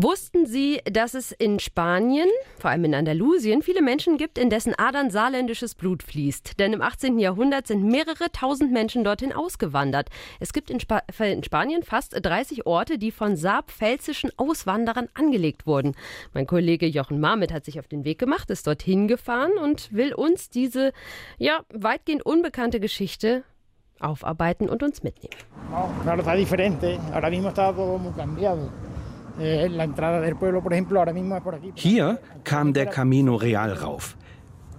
Wussten 0.00 0.46
Sie, 0.46 0.80
dass 0.84 1.14
es 1.14 1.32
in 1.32 1.58
Spanien, 1.58 2.28
vor 2.60 2.70
allem 2.70 2.84
in 2.84 2.94
Andalusien, 2.94 3.62
viele 3.62 3.82
Menschen 3.82 4.16
gibt, 4.16 4.38
in 4.38 4.48
dessen 4.48 4.72
Adern 4.78 5.10
saarländisches 5.10 5.74
Blut 5.74 6.04
fließt? 6.04 6.60
Denn 6.60 6.72
im 6.72 6.82
18. 6.82 7.18
Jahrhundert 7.18 7.66
sind 7.66 7.82
mehrere 7.82 8.30
tausend 8.30 8.70
Menschen 8.70 9.02
dorthin 9.02 9.32
ausgewandert. 9.32 10.08
Es 10.38 10.52
gibt 10.52 10.70
in, 10.70 10.78
Spa 10.78 11.02
in 11.18 11.42
Spanien 11.42 11.82
fast 11.82 12.14
30 12.14 12.64
Orte, 12.64 12.96
die 12.96 13.10
von 13.10 13.34
saarpfälzischen 13.34 14.30
Auswanderern 14.36 15.08
angelegt 15.14 15.66
wurden. 15.66 15.96
Mein 16.32 16.46
Kollege 16.46 16.86
Jochen 16.86 17.18
Marmit 17.18 17.52
hat 17.52 17.64
sich 17.64 17.80
auf 17.80 17.88
den 17.88 18.04
Weg 18.04 18.20
gemacht, 18.20 18.50
ist 18.50 18.68
dorthin 18.68 19.08
gefahren 19.08 19.58
und 19.60 19.92
will 19.92 20.14
uns 20.14 20.48
diese, 20.48 20.92
ja, 21.38 21.64
weitgehend 21.74 22.24
unbekannte 22.24 22.78
Geschichte 22.78 23.42
aufarbeiten 23.98 24.68
und 24.68 24.84
uns 24.84 25.02
mitnehmen. 25.02 25.34
Hier 31.74 32.18
kam 32.44 32.72
der 32.72 32.86
Camino 32.86 33.34
Real 33.36 33.72
rauf. 33.72 34.16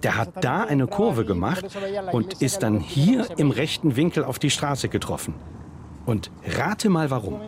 Der 0.02 0.16
hat 0.16 0.44
da 0.44 0.64
eine 0.64 0.86
Kurve 0.86 1.24
gemacht 1.24 1.64
und 2.12 2.40
ist 2.40 2.62
dann 2.62 2.78
hier 2.78 3.26
im 3.36 3.50
rechten 3.50 3.96
Winkel 3.96 4.24
auf 4.24 4.38
die 4.38 4.50
Straße 4.50 4.88
getroffen. 4.88 5.34
Und 6.06 6.30
rate 6.44 6.88
mal 6.88 7.10
warum. 7.10 7.40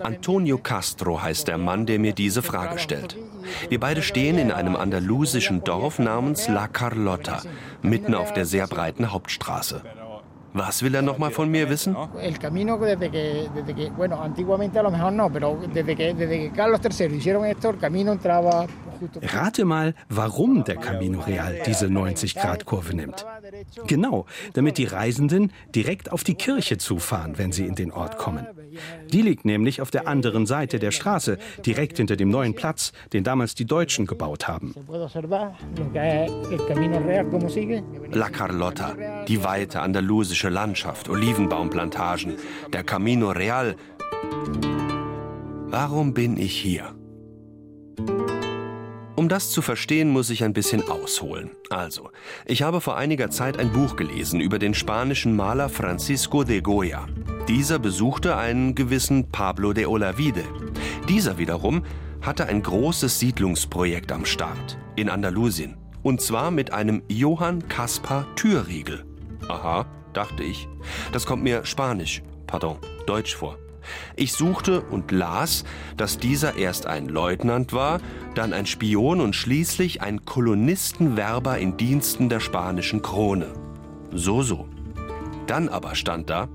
Antonio 0.00 0.58
Castro 0.58 1.22
heißt 1.22 1.48
der 1.48 1.58
Mann, 1.58 1.86
der 1.86 1.98
mir 1.98 2.12
diese 2.12 2.42
Frage 2.42 2.78
stellt. 2.78 3.16
Wir 3.70 3.80
beide 3.80 4.02
stehen 4.02 4.38
in 4.38 4.52
einem 4.52 4.76
andalusischen 4.76 5.64
Dorf 5.64 5.98
namens 5.98 6.48
La 6.48 6.68
Carlota, 6.68 7.40
mitten 7.82 8.14
auf 8.14 8.32
der 8.34 8.44
sehr 8.44 8.66
breiten 8.66 9.10
Hauptstraße. 9.10 9.82
Was 10.56 10.84
will 10.84 10.94
er 10.94 11.02
noch 11.02 11.18
mal 11.18 11.32
von 11.32 11.50
mir 11.50 11.68
wissen? 11.68 11.96
Rate 19.22 19.64
mal, 19.64 19.94
warum 20.08 20.64
der 20.64 20.76
Camino 20.76 21.20
Real 21.20 21.56
diese 21.66 21.86
90-Grad-Kurve 21.86 22.94
nimmt. 22.94 23.26
Genau, 23.86 24.26
damit 24.54 24.78
die 24.78 24.84
Reisenden 24.84 25.52
direkt 25.74 26.12
auf 26.12 26.24
die 26.24 26.34
Kirche 26.34 26.78
zufahren, 26.78 27.38
wenn 27.38 27.52
sie 27.52 27.66
in 27.66 27.74
den 27.74 27.92
Ort 27.92 28.18
kommen. 28.18 28.46
Die 29.12 29.22
liegt 29.22 29.44
nämlich 29.44 29.80
auf 29.80 29.90
der 29.90 30.08
anderen 30.08 30.46
Seite 30.46 30.78
der 30.78 30.90
Straße, 30.90 31.38
direkt 31.64 31.98
hinter 31.98 32.16
dem 32.16 32.30
neuen 32.30 32.54
Platz, 32.54 32.92
den 33.12 33.24
damals 33.24 33.54
die 33.54 33.66
Deutschen 33.66 34.06
gebaut 34.06 34.48
haben. 34.48 34.74
La 38.12 38.28
Carlota, 38.28 38.96
die 39.28 39.44
weite 39.44 39.80
andalusische 39.80 40.48
Landschaft, 40.48 41.08
Olivenbaumplantagen, 41.08 42.34
der 42.72 42.84
Camino 42.84 43.30
Real. 43.30 43.76
Warum 45.68 46.14
bin 46.14 46.36
ich 46.36 46.56
hier? 46.56 46.94
Um 49.24 49.30
das 49.30 49.50
zu 49.50 49.62
verstehen, 49.62 50.10
muss 50.10 50.28
ich 50.28 50.44
ein 50.44 50.52
bisschen 50.52 50.86
ausholen. 50.86 51.52
Also, 51.70 52.10
ich 52.44 52.60
habe 52.60 52.82
vor 52.82 52.98
einiger 52.98 53.30
Zeit 53.30 53.58
ein 53.58 53.72
Buch 53.72 53.96
gelesen 53.96 54.38
über 54.38 54.58
den 54.58 54.74
spanischen 54.74 55.34
Maler 55.34 55.70
Francisco 55.70 56.44
de 56.44 56.60
Goya. 56.60 57.06
Dieser 57.48 57.78
besuchte 57.78 58.36
einen 58.36 58.74
gewissen 58.74 59.30
Pablo 59.30 59.72
de 59.72 59.86
Olavide. 59.86 60.44
Dieser 61.08 61.38
wiederum 61.38 61.86
hatte 62.20 62.44
ein 62.44 62.62
großes 62.62 63.18
Siedlungsprojekt 63.18 64.12
am 64.12 64.26
Start 64.26 64.76
in 64.94 65.08
Andalusien. 65.08 65.78
Und 66.02 66.20
zwar 66.20 66.50
mit 66.50 66.74
einem 66.74 67.02
Johann 67.08 67.66
Caspar 67.66 68.26
Türriegel. 68.36 69.06
Aha, 69.48 69.86
dachte 70.12 70.42
ich. 70.42 70.68
Das 71.12 71.24
kommt 71.24 71.42
mir 71.42 71.64
spanisch, 71.64 72.22
pardon, 72.46 72.76
deutsch 73.06 73.34
vor. 73.34 73.56
Ich 74.16 74.32
suchte 74.32 74.80
und 74.82 75.10
las, 75.10 75.64
dass 75.96 76.18
dieser 76.18 76.56
erst 76.56 76.86
ein 76.86 77.08
Leutnant 77.08 77.72
war, 77.72 78.00
dann 78.34 78.52
ein 78.52 78.66
Spion 78.66 79.20
und 79.20 79.34
schließlich 79.34 80.02
ein 80.02 80.24
Kolonistenwerber 80.24 81.58
in 81.58 81.76
Diensten 81.76 82.28
der 82.28 82.40
spanischen 82.40 83.02
Krone. 83.02 83.52
So, 84.12 84.42
so. 84.42 84.68
Dann 85.46 85.68
aber 85.68 85.94
stand 85.94 86.30
da, 86.30 86.48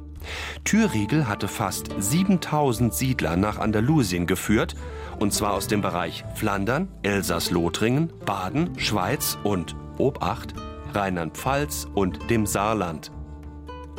Thürriegel 0.63 1.27
hatte 1.27 1.47
fast 1.47 1.89
7000 1.97 2.93
Siedler 2.93 3.35
nach 3.35 3.57
Andalusien 3.57 4.27
geführt, 4.27 4.75
und 5.19 5.33
zwar 5.33 5.53
aus 5.53 5.67
dem 5.67 5.81
Bereich 5.81 6.23
Flandern, 6.35 6.87
Elsass-Lothringen, 7.03 8.11
Baden, 8.25 8.77
Schweiz 8.79 9.37
und, 9.43 9.75
Obacht, 9.97 10.53
Rheinland-Pfalz 10.93 11.87
und 11.93 12.29
dem 12.29 12.45
Saarland. 12.45 13.11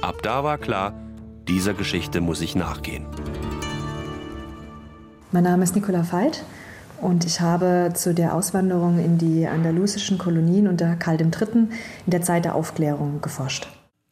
Ab 0.03 0.23
da 0.23 0.45
war 0.45 0.59
klar, 0.59 0.95
dieser 1.49 1.75
Geschichte 1.75 2.21
muss 2.21 2.41
ich 2.41 2.55
nachgehen. 2.55 3.06
Mein 5.33 5.45
Name 5.45 5.65
ist 5.65 5.75
Nicola 5.75 6.11
Veit 6.11 6.45
und 7.01 7.25
ich 7.25 7.41
habe 7.41 7.93
zu 7.95 8.15
der 8.15 8.34
Auswanderung 8.34 8.99
in 8.99 9.19
die 9.19 9.47
andalusischen 9.47 10.19
Kolonien 10.19 10.69
unter 10.69 10.97
Karl 10.97 11.21
III. 11.21 11.49
in 11.53 11.71
der 12.06 12.23
Zeit 12.23 12.45
der 12.45 12.55
Aufklärung 12.55 13.21
geforscht. 13.21 13.69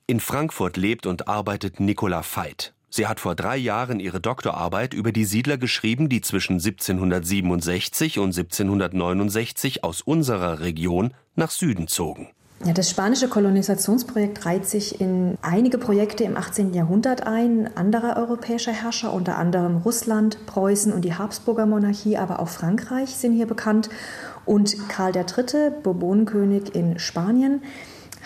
In 0.07 0.21
Frankfurt 0.21 0.77
lebt 0.77 1.07
und 1.07 1.29
arbeitet 1.29 1.81
Nicola 1.81 2.23
Veit. 2.23 2.73
Sie 2.91 3.07
hat 3.07 3.21
vor 3.21 3.35
drei 3.35 3.57
Jahren 3.59 4.01
ihre 4.01 4.21
Doktorarbeit 4.21 4.95
über 4.95 5.13
die 5.13 5.27
Siedler 5.27 5.59
geschrieben, 5.59 6.09
die 6.09 6.23
zwischen 6.23 6.55
1767 6.55 8.19
und 8.19 8.37
1769 8.37 9.85
aus 9.85 10.01
unserer 10.01 10.61
Region 10.61 11.13
nach 11.35 11.51
Süden 11.51 11.89
zogen. 11.89 12.29
Ja, 12.65 12.73
das 12.73 12.91
spanische 12.91 13.29
Kolonisationsprojekt 13.29 14.45
reiht 14.45 14.67
sich 14.67 15.01
in 15.01 15.39
einige 15.43 15.79
Projekte 15.79 16.25
im 16.25 16.37
18. 16.37 16.75
Jahrhundert 16.75 17.25
ein, 17.25 17.71
anderer 17.77 18.17
europäischer 18.17 18.73
Herrscher, 18.73 19.13
unter 19.13 19.39
anderem 19.39 19.77
Russland, 19.77 20.45
Preußen 20.47 20.93
und 20.93 21.05
die 21.05 21.15
Habsburger 21.15 21.67
Monarchie, 21.67 22.17
aber 22.17 22.41
auch 22.41 22.49
Frankreich 22.49 23.11
sind 23.11 23.35
hier 23.35 23.47
bekannt. 23.47 23.91
Und 24.45 24.89
Karl 24.89 25.15
III., 25.15 25.71
Bourbonenkönig 25.85 26.75
in 26.75 26.99
Spanien, 26.99 27.63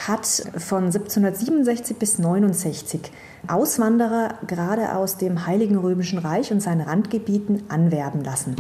hat 0.06 0.26
von 0.56 0.84
1767 0.84 1.99
bis 1.99 2.19
69 2.19 3.12
Auswanderer 3.49 4.38
gerade 4.47 4.94
aus 4.97 5.19
dem 5.19 5.47
Heiligen 5.47 5.76
Römischen 5.76 6.19
Reich 6.19 6.50
und 6.53 6.60
seinen 6.60 6.81
Randgebieten 6.81 7.64
anwerben 7.69 8.25
lassen. 8.25 8.56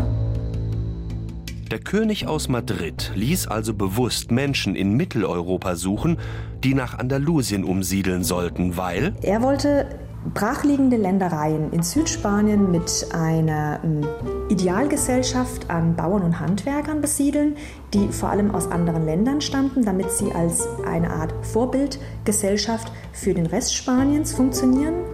Der 1.72 1.80
König 1.80 2.26
aus 2.26 2.50
Madrid 2.50 3.12
ließ 3.14 3.46
also 3.46 3.72
bewusst 3.72 4.30
Menschen 4.30 4.76
in 4.76 4.92
Mitteleuropa 4.92 5.74
suchen, 5.74 6.18
die 6.62 6.74
nach 6.74 6.98
Andalusien 6.98 7.64
umsiedeln 7.64 8.24
sollten, 8.24 8.76
weil 8.76 9.14
Er 9.22 9.40
wollte 9.40 9.86
brachliegende 10.34 10.98
Ländereien 10.98 11.72
in 11.72 11.82
Südspanien 11.82 12.70
mit 12.70 13.06
einer 13.14 13.80
ähm, 13.82 14.06
Idealgesellschaft 14.50 15.70
an 15.70 15.96
Bauern 15.96 16.20
und 16.20 16.40
Handwerkern 16.40 17.00
besiedeln, 17.00 17.56
die 17.94 18.08
vor 18.08 18.28
allem 18.28 18.50
aus 18.50 18.70
anderen 18.70 19.06
Ländern 19.06 19.40
stammten, 19.40 19.82
damit 19.82 20.10
sie 20.10 20.30
als 20.30 20.68
eine 20.86 21.08
Art 21.08 21.32
Vorbildgesellschaft 21.40 22.92
für 23.14 23.32
den 23.32 23.46
Rest 23.46 23.74
Spaniens 23.74 24.34
funktionieren 24.34 25.04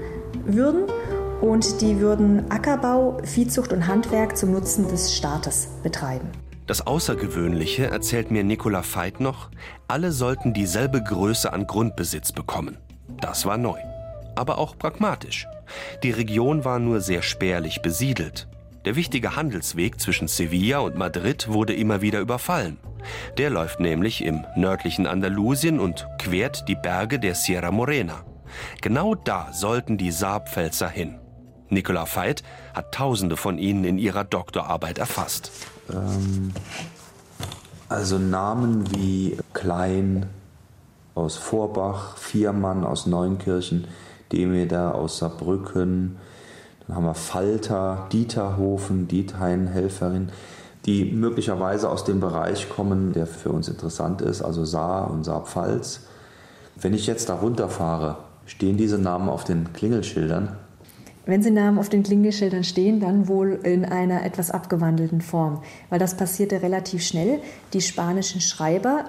würden. 0.44 0.86
Und 1.40 1.82
die 1.82 2.00
würden 2.00 2.50
Ackerbau, 2.50 3.18
Viehzucht 3.22 3.72
und 3.72 3.86
Handwerk 3.86 4.36
zum 4.36 4.50
Nutzen 4.50 4.88
des 4.88 5.14
Staates 5.14 5.68
betreiben. 5.84 6.32
Das 6.68 6.86
Außergewöhnliche 6.86 7.86
erzählt 7.86 8.30
mir 8.30 8.44
Nicola 8.44 8.82
Veit 8.82 9.20
noch, 9.20 9.48
alle 9.88 10.12
sollten 10.12 10.52
dieselbe 10.52 11.02
Größe 11.02 11.50
an 11.50 11.66
Grundbesitz 11.66 12.32
bekommen. 12.32 12.76
Das 13.22 13.46
war 13.46 13.56
neu. 13.56 13.78
Aber 14.36 14.58
auch 14.58 14.76
pragmatisch. 14.76 15.46
Die 16.02 16.10
Region 16.10 16.66
war 16.66 16.78
nur 16.78 17.00
sehr 17.00 17.22
spärlich 17.22 17.80
besiedelt. 17.80 18.48
Der 18.84 18.96
wichtige 18.96 19.34
Handelsweg 19.34 19.98
zwischen 19.98 20.28
Sevilla 20.28 20.80
und 20.80 20.94
Madrid 20.94 21.48
wurde 21.48 21.74
immer 21.74 22.02
wieder 22.02 22.20
überfallen. 22.20 22.76
Der 23.38 23.48
läuft 23.48 23.80
nämlich 23.80 24.22
im 24.22 24.44
nördlichen 24.54 25.06
Andalusien 25.06 25.80
und 25.80 26.06
quert 26.18 26.68
die 26.68 26.76
Berge 26.76 27.18
der 27.18 27.34
Sierra 27.34 27.70
Morena. 27.70 28.24
Genau 28.82 29.14
da 29.14 29.54
sollten 29.54 29.96
die 29.96 30.10
Saarpfälzer 30.10 30.90
hin. 30.90 31.18
Nicola 31.70 32.06
Veit 32.06 32.42
hat 32.74 32.92
tausende 32.92 33.36
von 33.36 33.58
ihnen 33.58 33.84
in 33.84 33.98
ihrer 33.98 34.24
Doktorarbeit 34.24 34.98
erfasst. 34.98 35.50
Ähm, 35.90 36.52
also 37.88 38.18
Namen 38.18 38.90
wie 38.94 39.38
Klein 39.54 40.26
aus 41.14 41.36
Vorbach, 41.36 42.16
Viermann 42.16 42.84
aus 42.84 43.06
Neunkirchen, 43.06 43.86
Demeter 44.32 44.94
aus 44.94 45.18
Saarbrücken, 45.18 46.16
dann 46.86 46.96
haben 46.96 47.04
wir 47.04 47.14
Falter, 47.14 48.06
Dieterhofen, 48.12 49.08
Diethein, 49.08 49.66
Helferin, 49.66 50.30
die 50.86 51.04
möglicherweise 51.04 51.90
aus 51.90 52.04
dem 52.04 52.20
Bereich 52.20 52.68
kommen, 52.68 53.12
der 53.12 53.26
für 53.26 53.50
uns 53.50 53.68
interessant 53.68 54.22
ist, 54.22 54.42
also 54.42 54.64
Saar 54.64 55.10
und 55.10 55.24
Saarpfalz. 55.24 56.00
Wenn 56.76 56.94
ich 56.94 57.06
jetzt 57.06 57.28
da 57.28 57.34
runterfahre, 57.34 58.16
stehen 58.46 58.76
diese 58.76 58.98
Namen 58.98 59.28
auf 59.28 59.44
den 59.44 59.72
Klingelschildern? 59.72 60.56
Wenn 61.28 61.42
sie 61.42 61.50
Namen 61.50 61.78
auf 61.78 61.90
den 61.90 62.04
Klingelschildern 62.04 62.64
stehen, 62.64 63.00
dann 63.00 63.28
wohl 63.28 63.60
in 63.62 63.84
einer 63.84 64.24
etwas 64.24 64.50
abgewandelten 64.50 65.20
Form, 65.20 65.60
weil 65.90 65.98
das 65.98 66.16
passierte 66.16 66.62
relativ 66.62 67.02
schnell. 67.02 67.40
Die 67.74 67.82
spanischen 67.82 68.40
Schreiber 68.40 69.04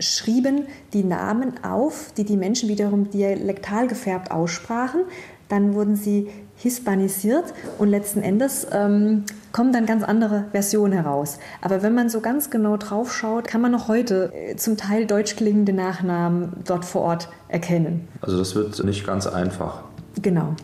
schrieben 0.00 0.66
die 0.92 1.04
Namen 1.04 1.62
auf, 1.62 2.10
die 2.16 2.24
die 2.24 2.36
Menschen 2.36 2.68
wiederum 2.68 3.10
dialektal 3.10 3.86
gefärbt 3.86 4.32
aussprachen. 4.32 5.02
Dann 5.48 5.74
wurden 5.74 5.94
sie 5.94 6.26
hispanisiert 6.56 7.54
und 7.78 7.90
letzten 7.90 8.22
Endes 8.22 8.66
ähm, 8.72 9.22
kommen 9.52 9.72
dann 9.72 9.86
ganz 9.86 10.02
andere 10.02 10.46
Versionen 10.50 10.94
heraus. 10.94 11.38
Aber 11.62 11.80
wenn 11.84 11.94
man 11.94 12.08
so 12.08 12.20
ganz 12.20 12.50
genau 12.50 12.76
drauf 12.76 13.14
schaut, 13.14 13.46
kann 13.46 13.60
man 13.60 13.70
noch 13.70 13.86
heute 13.86 14.32
äh, 14.34 14.56
zum 14.56 14.76
Teil 14.76 15.06
deutsch 15.06 15.36
klingende 15.36 15.72
Nachnamen 15.72 16.54
dort 16.66 16.84
vor 16.84 17.02
Ort 17.02 17.28
erkennen. 17.46 18.08
Also 18.20 18.36
das 18.36 18.56
wird 18.56 18.82
nicht 18.82 19.06
ganz 19.06 19.28
einfach. 19.28 19.84
Genau. 20.20 20.56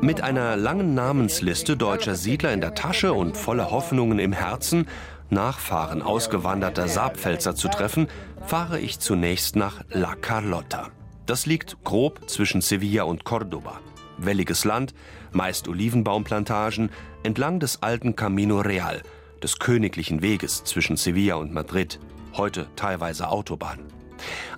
Mit 0.00 0.20
einer 0.20 0.56
langen 0.56 0.94
Namensliste 0.94 1.76
deutscher 1.76 2.14
Siedler 2.14 2.52
in 2.52 2.60
der 2.60 2.74
Tasche 2.74 3.12
und 3.12 3.36
voller 3.36 3.70
Hoffnungen 3.70 4.18
im 4.18 4.32
Herzen 4.32 4.86
Nachfahren 5.30 6.00
ausgewanderter 6.00 6.88
Saarpfälzer 6.88 7.54
zu 7.54 7.68
treffen, 7.68 8.08
fahre 8.46 8.80
ich 8.80 8.98
zunächst 8.98 9.56
nach 9.56 9.84
La 9.90 10.14
Carlota. 10.14 10.88
Das 11.26 11.44
liegt 11.44 11.84
grob 11.84 12.28
zwischen 12.28 12.62
Sevilla 12.62 13.02
und 13.02 13.24
Cordoba. 13.24 13.80
Welliges 14.16 14.64
Land, 14.64 14.94
meist 15.32 15.68
Olivenbaumplantagen, 15.68 16.90
entlang 17.22 17.60
des 17.60 17.82
alten 17.82 18.16
Camino 18.16 18.60
Real, 18.60 19.02
des 19.42 19.58
königlichen 19.58 20.22
Weges 20.22 20.64
zwischen 20.64 20.96
Sevilla 20.96 21.34
und 21.34 21.52
Madrid, 21.52 22.00
heute 22.34 22.66
teilweise 22.74 23.28
Autobahn. 23.28 23.80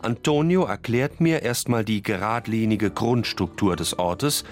Antonio 0.03 0.65
erklärt 0.65 1.21
mir 1.21 1.43
erstmal 1.43 1.85
die 1.85 2.03
geradlinige 2.03 2.91
Grundstruktur 2.91 3.77
des 3.77 3.99
Ortes. 3.99 4.45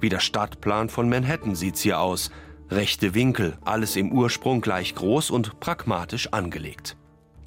Wie 0.00 0.08
der 0.08 0.20
Stadtplan 0.20 0.88
von 0.88 1.08
Manhattan 1.08 1.54
sieht's 1.54 1.80
hier 1.80 2.00
aus– 2.00 2.30
Rechte 2.70 3.14
Winkel, 3.14 3.56
alles 3.64 3.96
im 3.96 4.12
Ursprung 4.12 4.60
gleich 4.60 4.94
groß 4.94 5.30
und 5.32 5.58
pragmatisch 5.58 6.32
angelegt. 6.32 6.96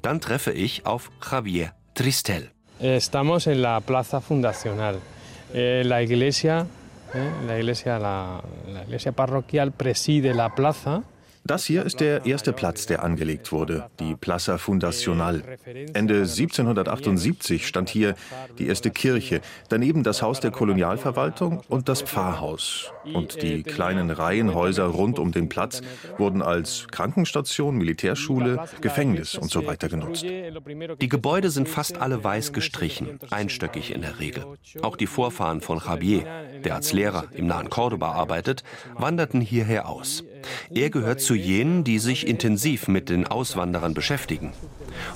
Dann 0.02 0.20
treffe 0.20 0.52
ich 0.52 0.84
auf 0.84 1.10
Javier 1.30 1.72
Tristel. 1.94 2.50
Estamos 2.78 3.46
en 3.46 3.62
la 3.62 3.80
Plaza 3.80 4.20
Fundacional. 4.20 5.00
Eh, 5.54 5.82
la 5.82 6.02
iglesia, 6.02 6.66
eh, 7.14 7.46
la 7.46 7.58
iglesia, 7.58 7.98
la, 7.98 8.42
la 8.68 8.82
iglesia 8.82 9.12
parroquial 9.12 9.72
preside 9.72 10.34
la 10.34 10.50
plaza. 10.50 11.02
Das 11.46 11.66
hier 11.66 11.84
ist 11.84 12.00
der 12.00 12.24
erste 12.24 12.54
Platz, 12.54 12.86
der 12.86 13.02
angelegt 13.04 13.52
wurde, 13.52 13.90
die 14.00 14.16
Plaza 14.16 14.56
Fundacional. 14.56 15.42
Ende 15.92 16.20
1778 16.20 17.66
stand 17.66 17.90
hier 17.90 18.14
die 18.58 18.66
erste 18.66 18.90
Kirche, 18.90 19.42
daneben 19.68 20.04
das 20.04 20.22
Haus 20.22 20.40
der 20.40 20.50
Kolonialverwaltung 20.50 21.60
und 21.68 21.90
das 21.90 22.00
Pfarrhaus. 22.00 22.90
Und 23.12 23.42
die 23.42 23.62
kleinen 23.62 24.10
Reihenhäuser 24.10 24.86
rund 24.86 25.18
um 25.18 25.32
den 25.32 25.50
Platz 25.50 25.82
wurden 26.16 26.40
als 26.40 26.86
Krankenstation, 26.90 27.76
Militärschule, 27.76 28.64
Gefängnis 28.80 29.34
und 29.34 29.50
so 29.50 29.66
weiter 29.66 29.90
genutzt. 29.90 30.24
Die 30.24 31.08
Gebäude 31.10 31.50
sind 31.50 31.68
fast 31.68 31.98
alle 31.98 32.24
weiß 32.24 32.54
gestrichen, 32.54 33.18
einstöckig 33.30 33.94
in 33.94 34.00
der 34.00 34.18
Regel. 34.18 34.46
Auch 34.80 34.96
die 34.96 35.06
Vorfahren 35.06 35.60
von 35.60 35.78
Javier, 35.78 36.24
der 36.64 36.76
als 36.76 36.94
Lehrer 36.94 37.26
im 37.34 37.46
nahen 37.48 37.68
Cordoba 37.68 38.12
arbeitet, 38.12 38.64
wanderten 38.96 39.42
hierher 39.42 39.90
aus. 39.90 40.24
Er 40.74 40.90
gehört 40.90 41.20
zu 41.20 41.34
jenen, 41.34 41.84
die 41.84 41.98
sich 41.98 42.26
intensiv 42.26 42.88
mit 42.88 43.08
den 43.08 43.26
Auswanderern 43.26 43.94
beschäftigen. 43.94 44.52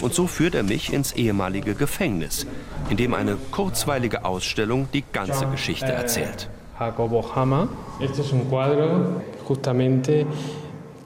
Und 0.01 0.15
so 0.15 0.27
führt 0.27 0.55
er 0.55 0.63
mich 0.63 0.93
ins 0.93 1.13
ehemalige 1.13 1.75
Gefängnis, 1.75 2.47
in 2.91 2.97
dem 2.97 3.15
eine 3.15 3.37
kurzweilige 3.51 4.25
Ausstellung 4.25 4.89
die 4.93 5.05
ganze 5.13 5.47
Geschichte 5.47 5.93
erzählt. 5.93 6.49
Jacobo 6.79 7.35
Hama, 7.35 7.69
este 8.01 8.23
es 8.23 8.33
un 8.33 8.49
cuadro 8.49 9.21
justamente 9.49 10.27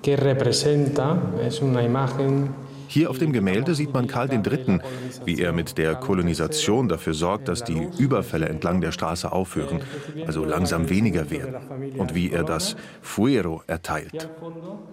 que 0.02 0.16
representa, 0.16 1.16
es 1.46 1.60
una 1.62 1.80
imagen 1.80 2.50
hier 2.92 3.08
auf 3.08 3.18
dem 3.18 3.32
Gemälde 3.32 3.74
sieht 3.74 3.92
man 3.94 4.06
Karl 4.06 4.30
III., 4.30 4.80
wie 5.24 5.40
er 5.40 5.52
mit 5.52 5.78
der 5.78 5.94
Kolonisation 5.94 6.88
dafür 6.88 7.14
sorgt, 7.14 7.48
dass 7.48 7.64
die 7.64 7.88
Überfälle 7.98 8.48
entlang 8.48 8.80
der 8.80 8.92
Straße 8.92 9.32
aufhören, 9.32 9.80
also 10.26 10.44
langsam 10.44 10.90
weniger 10.90 11.30
werden, 11.30 11.56
und 11.96 12.14
wie 12.14 12.30
er 12.30 12.44
das 12.44 12.76
Fuero 13.00 13.62
erteilt. 13.66 14.28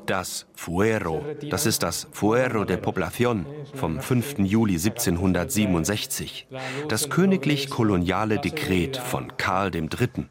Das 0.05 0.47
Fuero, 0.55 1.25
das 1.49 1.65
ist 1.65 1.83
das 1.83 2.07
Fuero 2.11 2.63
de 2.63 2.77
Población 2.77 3.45
vom 3.73 3.99
5. 3.99 4.39
Juli 4.39 4.75
1767, 4.75 6.47
das 6.87 7.09
königlich-koloniale 7.09 8.39
Dekret 8.39 8.97
von 8.97 9.35
Karl 9.37 9.75
III 9.75 10.29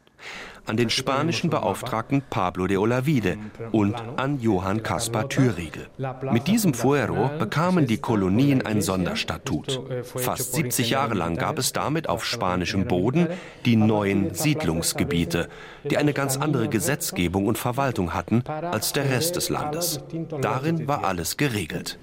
an 0.69 0.77
den 0.77 0.89
spanischen 0.89 1.49
Beauftragten 1.49 2.21
Pablo 2.29 2.67
de 2.67 2.77
Olavide 2.77 3.37
und 3.71 3.95
an 4.17 4.39
Johann 4.39 4.83
Caspar 4.83 5.27
Thürriegel. 5.27 5.87
Mit 6.31 6.47
diesem 6.47 6.73
Fuero 6.73 7.31
bekamen 7.39 7.87
die 7.87 7.97
Kolonien 7.97 8.65
ein 8.65 8.81
Sonderstatut. 8.81 9.81
Fast 10.03 10.53
70 10.53 10.91
Jahre 10.91 11.15
lang 11.15 11.37
gab 11.37 11.57
es 11.57 11.73
damit 11.73 12.07
auf 12.07 12.23
spanischem 12.23 12.85
Boden 12.85 13.27
die 13.65 13.75
neuen 13.75 14.33
Siedlungsgebiete, 14.35 15.49
die 15.89 15.97
eine 15.97 16.13
ganz 16.13 16.37
andere 16.37 16.69
Gesetzgebung 16.69 17.47
und 17.47 17.57
Verwaltung 17.57 18.13
hatten 18.13 18.43
als 18.47 18.93
der 18.93 19.09
Rest 19.09 19.35
des 19.35 19.49
Landes. 19.49 20.01
Darin 20.39 20.87
war 20.87 21.03
alles 21.03 21.35
geregelt. 21.35 21.97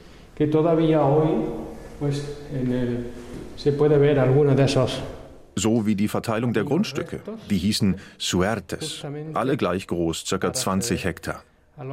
se 3.56 3.72
puede 3.72 3.98
ver 3.98 4.18
alguno 4.18 4.54
de 4.54 4.64
esos 4.64 5.00
so 5.56 5.86
wie 5.86 5.96
die 5.96 6.08
Verteilung 6.08 6.52
der 6.52 6.64
Grundstücke. 6.64 7.20
Die 7.50 7.58
hießen 7.58 7.96
Suertes, 8.18 9.04
alle 9.34 9.56
gleich 9.56 9.86
groß, 9.86 10.24
ca. 10.28 10.52
20 10.52 11.04
Hektar. 11.04 11.42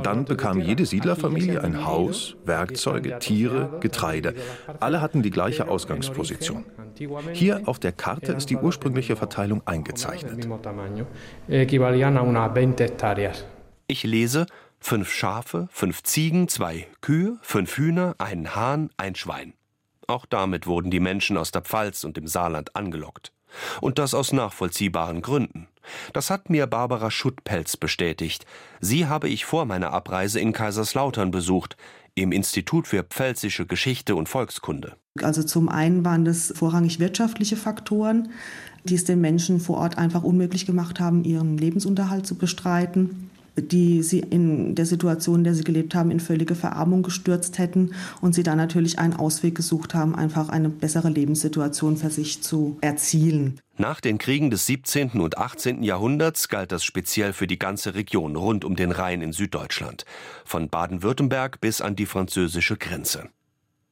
Dann 0.02 0.24
bekam 0.24 0.62
jede 0.62 0.86
Siedlerfamilie 0.86 1.62
ein 1.62 1.86
Haus, 1.86 2.36
Werkzeuge, 2.46 3.20
Tiere, 3.20 3.80
Getreide. 3.82 4.34
Alle 4.80 5.02
hatten 5.02 5.24
die 5.24 5.30
gleiche 5.30 5.68
Ausgangsposition. 5.68 6.64
Hier 7.34 7.62
auf 7.66 7.80
der 7.80 7.92
Karte 7.92 8.32
ist 8.34 8.50
die 8.50 8.56
ursprüngliche 8.56 9.16
Verteilung 9.16 9.62
eingezeichnet. 9.66 10.48
Ich 13.88 14.04
lese 14.04 14.46
fünf 14.80 15.12
Schafe, 15.12 15.68
fünf 15.72 16.04
Ziegen, 16.04 16.48
zwei 16.48 16.88
Kühe, 17.02 17.38
fünf 17.42 17.78
Hühner, 17.78 18.16
einen 18.20 18.56
Hahn, 18.56 18.90
ein 18.96 19.16
Schwein. 19.16 19.54
Auch 20.08 20.26
damit 20.26 20.66
wurden 20.68 20.92
die 20.92 21.00
Menschen 21.00 21.38
aus 21.38 21.52
der 21.52 21.62
Pfalz 21.62 22.04
und 22.04 22.16
dem 22.16 22.28
Saarland 22.28 22.76
angelockt. 22.76 23.34
Und 23.82 24.00
das 24.00 24.14
aus 24.14 24.34
nachvollziehbaren 24.34 25.22
Gründen. 25.22 25.68
Das 26.14 26.30
hat 26.30 26.50
mir 26.50 26.68
Barbara 26.68 27.12
Schuttpelz 27.12 27.78
bestätigt. 27.78 28.46
Sie 28.80 29.08
habe 29.08 29.30
ich 29.30 29.46
vor 29.46 29.66
meiner 29.66 29.92
Abreise 29.92 30.40
in 30.40 30.54
Kaiserslautern 30.54 31.32
besucht, 31.32 31.76
im 32.16 32.32
Institut 32.32 32.88
für 32.88 33.04
Pfälzische 33.04 33.66
Geschichte 33.66 34.16
und 34.16 34.30
Volkskunde. 34.30 34.96
Also 35.22 35.44
zum 35.44 35.70
einen 35.70 36.06
waren 36.06 36.26
das 36.26 36.54
vorrangig 36.56 37.00
wirtschaftliche 37.00 37.58
Faktoren, 37.58 38.30
die 38.84 38.96
es 38.96 39.04
den 39.04 39.22
Menschen 39.22 39.60
vor 39.60 39.78
Ort 39.78 39.98
einfach 39.98 40.24
unmöglich 40.24 40.66
gemacht 40.66 41.00
haben, 41.00 41.24
ihren 41.24 41.58
Lebensunterhalt 41.58 42.26
zu 42.26 42.36
bestreiten 42.36 43.30
die 43.56 44.02
sie 44.04 44.20
in 44.20 44.76
der 44.76 44.86
Situation, 44.86 45.40
in 45.40 45.44
der 45.44 45.56
sie 45.56 45.64
gelebt 45.64 45.96
haben, 45.96 46.12
in 46.12 46.20
völlige 46.20 46.56
Verarmung 46.56 47.04
gestürzt 47.04 47.58
hätten 47.60 47.94
und 48.22 48.34
sie 48.34 48.44
dann 48.44 48.58
natürlich 48.58 49.00
einen 49.00 49.14
Ausweg 49.14 49.56
gesucht 49.56 49.94
haben, 49.94 50.16
einfach 50.16 50.50
eine 50.50 50.70
bessere 50.70 51.10
Lebenssituation 51.10 51.98
für 51.98 52.10
sich 52.10 52.42
zu 52.42 52.78
erzielen. 52.82 53.60
Nach 53.78 54.02
den 54.02 54.20
Kriegen 54.20 54.52
des 54.52 54.66
17. 54.68 55.20
und 55.20 55.38
18. 55.38 55.84
Jahrhunderts 55.84 56.48
galt 56.48 56.72
das 56.72 56.84
speziell 56.84 57.34
für 57.34 57.48
die 57.48 57.58
ganze 57.58 57.96
Region 57.96 58.36
rund 58.36 58.66
um 58.66 58.76
den 58.76 58.92
Rhein 58.92 59.22
in 59.22 59.34
Süddeutschland, 59.34 60.06
von 60.46 60.70
Baden-Württemberg 60.70 61.60
bis 61.60 61.82
an 61.82 61.96
die 61.96 62.06
französische 62.06 62.78
Grenze. 62.78 63.30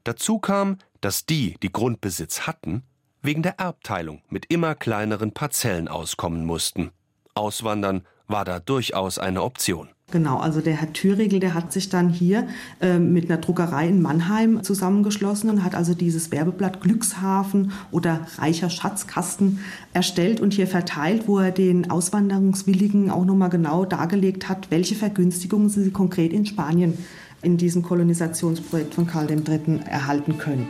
Dazu 0.04 0.40
kam, 0.40 0.78
dass 1.02 1.26
die, 1.26 1.56
die 1.62 1.72
Grundbesitz 1.72 2.42
hatten, 2.42 2.84
wegen 3.22 3.44
der 3.44 3.60
Erbteilung 3.60 4.22
mit 4.30 4.46
immer 4.52 4.76
kleineren 4.76 5.32
Parzellen 5.32 5.88
auskommen 5.88 6.46
mussten. 6.46 6.92
Auswandern 7.34 8.04
war 8.32 8.46
da 8.46 8.60
durchaus 8.60 9.20
eine 9.20 9.44
Option. 9.44 9.90
Genau, 10.12 10.40
also 10.40 10.60
der 10.60 10.76
Herr 10.76 10.92
Thüregel, 10.92 11.40
der 11.40 11.54
hat 11.54 11.72
sich 11.72 11.88
dann 11.88 12.10
hier 12.10 12.48
äh, 12.82 13.00
mit 13.00 13.32
einer 13.32 13.40
Druckerei 13.40 13.88
in 13.88 14.02
Mannheim 14.02 14.62
zusammengeschlossen 14.62 15.50
und 15.50 15.64
hat 15.64 15.74
also 15.74 15.94
dieses 15.94 16.32
Werbeblatt 16.32 16.82
Glückshafen 16.82 17.72
oder 17.92 18.28
Reicher 18.38 18.70
Schatzkasten 18.70 19.60
erstellt 19.94 20.42
und 20.42 20.54
hier 20.54 20.68
verteilt, 20.68 21.28
wo 21.28 21.40
er 21.40 21.52
den 21.52 21.90
Auswanderungswilligen 21.90 23.10
auch 23.10 23.24
nochmal 23.24 23.50
genau 23.50 23.86
dargelegt 23.86 24.50
hat, 24.50 24.70
welche 24.70 24.96
Vergünstigungen 24.96 25.70
sie 25.70 25.92
konkret 25.92 26.34
in 26.34 26.46
Spanien 26.46 26.98
in 27.42 27.56
diesem 27.56 27.82
Kolonisationsprojekt 27.82 28.94
von 28.94 29.08
Karl 29.08 29.32
III. 29.32 29.80
erhalten 29.86 30.38
können. 30.38 30.68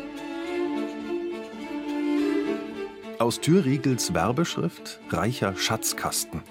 Aus 3.17 3.39
Thürriegels 3.39 4.13
Werbeschrift 4.13 4.99
Reicher 5.09 5.55
Schatzkasten. 5.55 6.41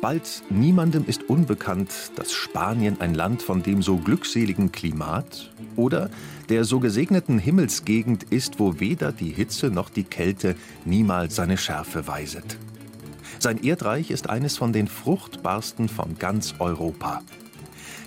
Bald 0.00 0.44
niemandem 0.48 1.04
ist 1.06 1.28
unbekannt, 1.28 1.90
dass 2.14 2.32
Spanien 2.32 3.00
ein 3.00 3.14
Land 3.14 3.42
von 3.42 3.64
dem 3.64 3.82
so 3.82 3.96
glückseligen 3.96 4.70
Klimat 4.70 5.52
oder 5.74 6.08
der 6.48 6.64
so 6.64 6.78
gesegneten 6.78 7.40
Himmelsgegend 7.40 8.22
ist, 8.22 8.60
wo 8.60 8.78
weder 8.78 9.10
die 9.10 9.30
Hitze 9.30 9.70
noch 9.70 9.90
die 9.90 10.04
Kälte 10.04 10.54
niemals 10.84 11.34
seine 11.34 11.58
Schärfe 11.58 12.06
weiset. 12.06 12.58
Sein 13.40 13.62
Erdreich 13.62 14.12
ist 14.12 14.30
eines 14.30 14.56
von 14.56 14.72
den 14.72 14.86
fruchtbarsten 14.86 15.88
von 15.88 16.16
ganz 16.18 16.54
Europa. 16.60 17.22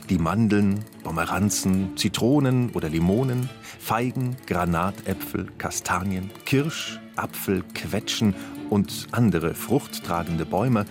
die 0.10 0.17
Mandeln, 0.17 0.83
Pomeranzen, 1.03 1.95
Zitronen 1.95 2.71
oder 2.71 2.89
Limonen, 2.89 3.50
Feigen, 3.79 4.36
Granatäpfel, 4.45 5.48
Kastanien, 5.57 6.29
Kirsch, 6.45 7.00
Apfel, 7.15 7.63
Quetschen 7.74 8.36
und 8.69 9.07
andere 9.12 9.53
fruchttragende 9.53 10.45
Bäume 10.45 10.86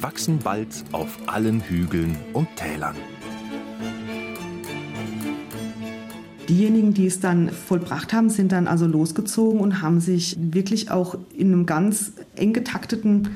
wachsen 0.00 0.38
bald 0.38 0.68
auf 0.92 1.18
allen 1.26 1.60
Hügeln 1.60 2.16
und 2.32 2.48
Tälern. 2.56 2.96
Diejenigen, 6.48 6.94
die 6.94 7.06
es 7.06 7.18
dann 7.18 7.50
vollbracht 7.50 8.12
haben, 8.12 8.30
sind 8.30 8.52
dann 8.52 8.68
also 8.68 8.86
losgezogen 8.86 9.60
und 9.60 9.82
haben 9.82 10.00
sich 10.00 10.36
wirklich 10.38 10.92
auch 10.92 11.18
in 11.36 11.52
einem 11.52 11.66
ganz 11.66 12.12
eng 12.36 12.52
getakteten 12.52 13.30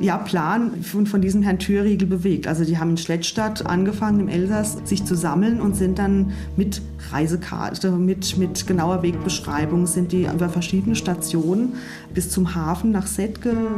ja, 0.00 0.16
Plan 0.16 0.82
von, 0.82 1.06
von 1.06 1.20
diesem 1.20 1.42
Herrn 1.42 1.58
Thürriegel 1.58 2.08
bewegt. 2.08 2.46
Also 2.46 2.64
die 2.64 2.78
haben 2.78 2.90
in 2.90 2.96
Schlettstadt 2.96 3.66
angefangen, 3.66 4.20
im 4.20 4.28
Elsass 4.28 4.78
sich 4.84 5.04
zu 5.04 5.14
sammeln 5.14 5.60
und 5.60 5.76
sind 5.76 5.98
dann 5.98 6.32
mit 6.56 6.80
Reisekarte, 7.10 7.90
mit, 7.92 8.38
mit 8.38 8.66
genauer 8.66 9.02
Wegbeschreibung, 9.02 9.86
sind 9.86 10.12
die 10.12 10.24
über 10.24 10.48
verschiedene 10.48 10.96
Stationen 10.96 11.74
bis 12.14 12.30
zum 12.30 12.54
Hafen 12.54 12.90
nach 12.92 13.06
ge 13.14 13.28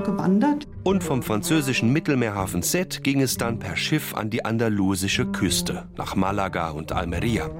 gewandert. 0.04 0.66
Und 0.86 1.02
vom 1.02 1.20
französischen 1.20 1.92
Mittelmeerhafen 1.92 2.62
Sète 2.62 3.00
ging 3.00 3.20
es 3.20 3.36
dann 3.36 3.58
per 3.58 3.74
Schiff 3.74 4.14
an 4.14 4.30
die 4.30 4.44
andalusische 4.44 5.26
Küste, 5.26 5.88
nach 5.96 6.14
Malaga 6.14 6.70
und 6.70 6.92
Almeria. 6.92 7.50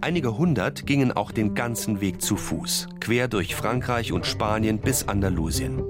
Einige 0.00 0.38
hundert 0.38 0.86
gingen 0.86 1.12
auch 1.12 1.32
den 1.32 1.54
ganzen 1.54 2.00
Weg 2.00 2.22
zu 2.22 2.38
Fuß, 2.38 2.88
quer 2.98 3.28
durch 3.28 3.54
Frankreich 3.54 4.10
und 4.10 4.24
Spanien 4.24 4.78
bis 4.78 5.06
Andalusien. 5.06 5.82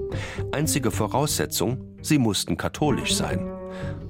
Einzige 0.51 0.91
Voraussetzung, 0.91 1.77
sie 2.01 2.17
mussten 2.17 2.57
katholisch 2.57 3.15
sein 3.15 3.47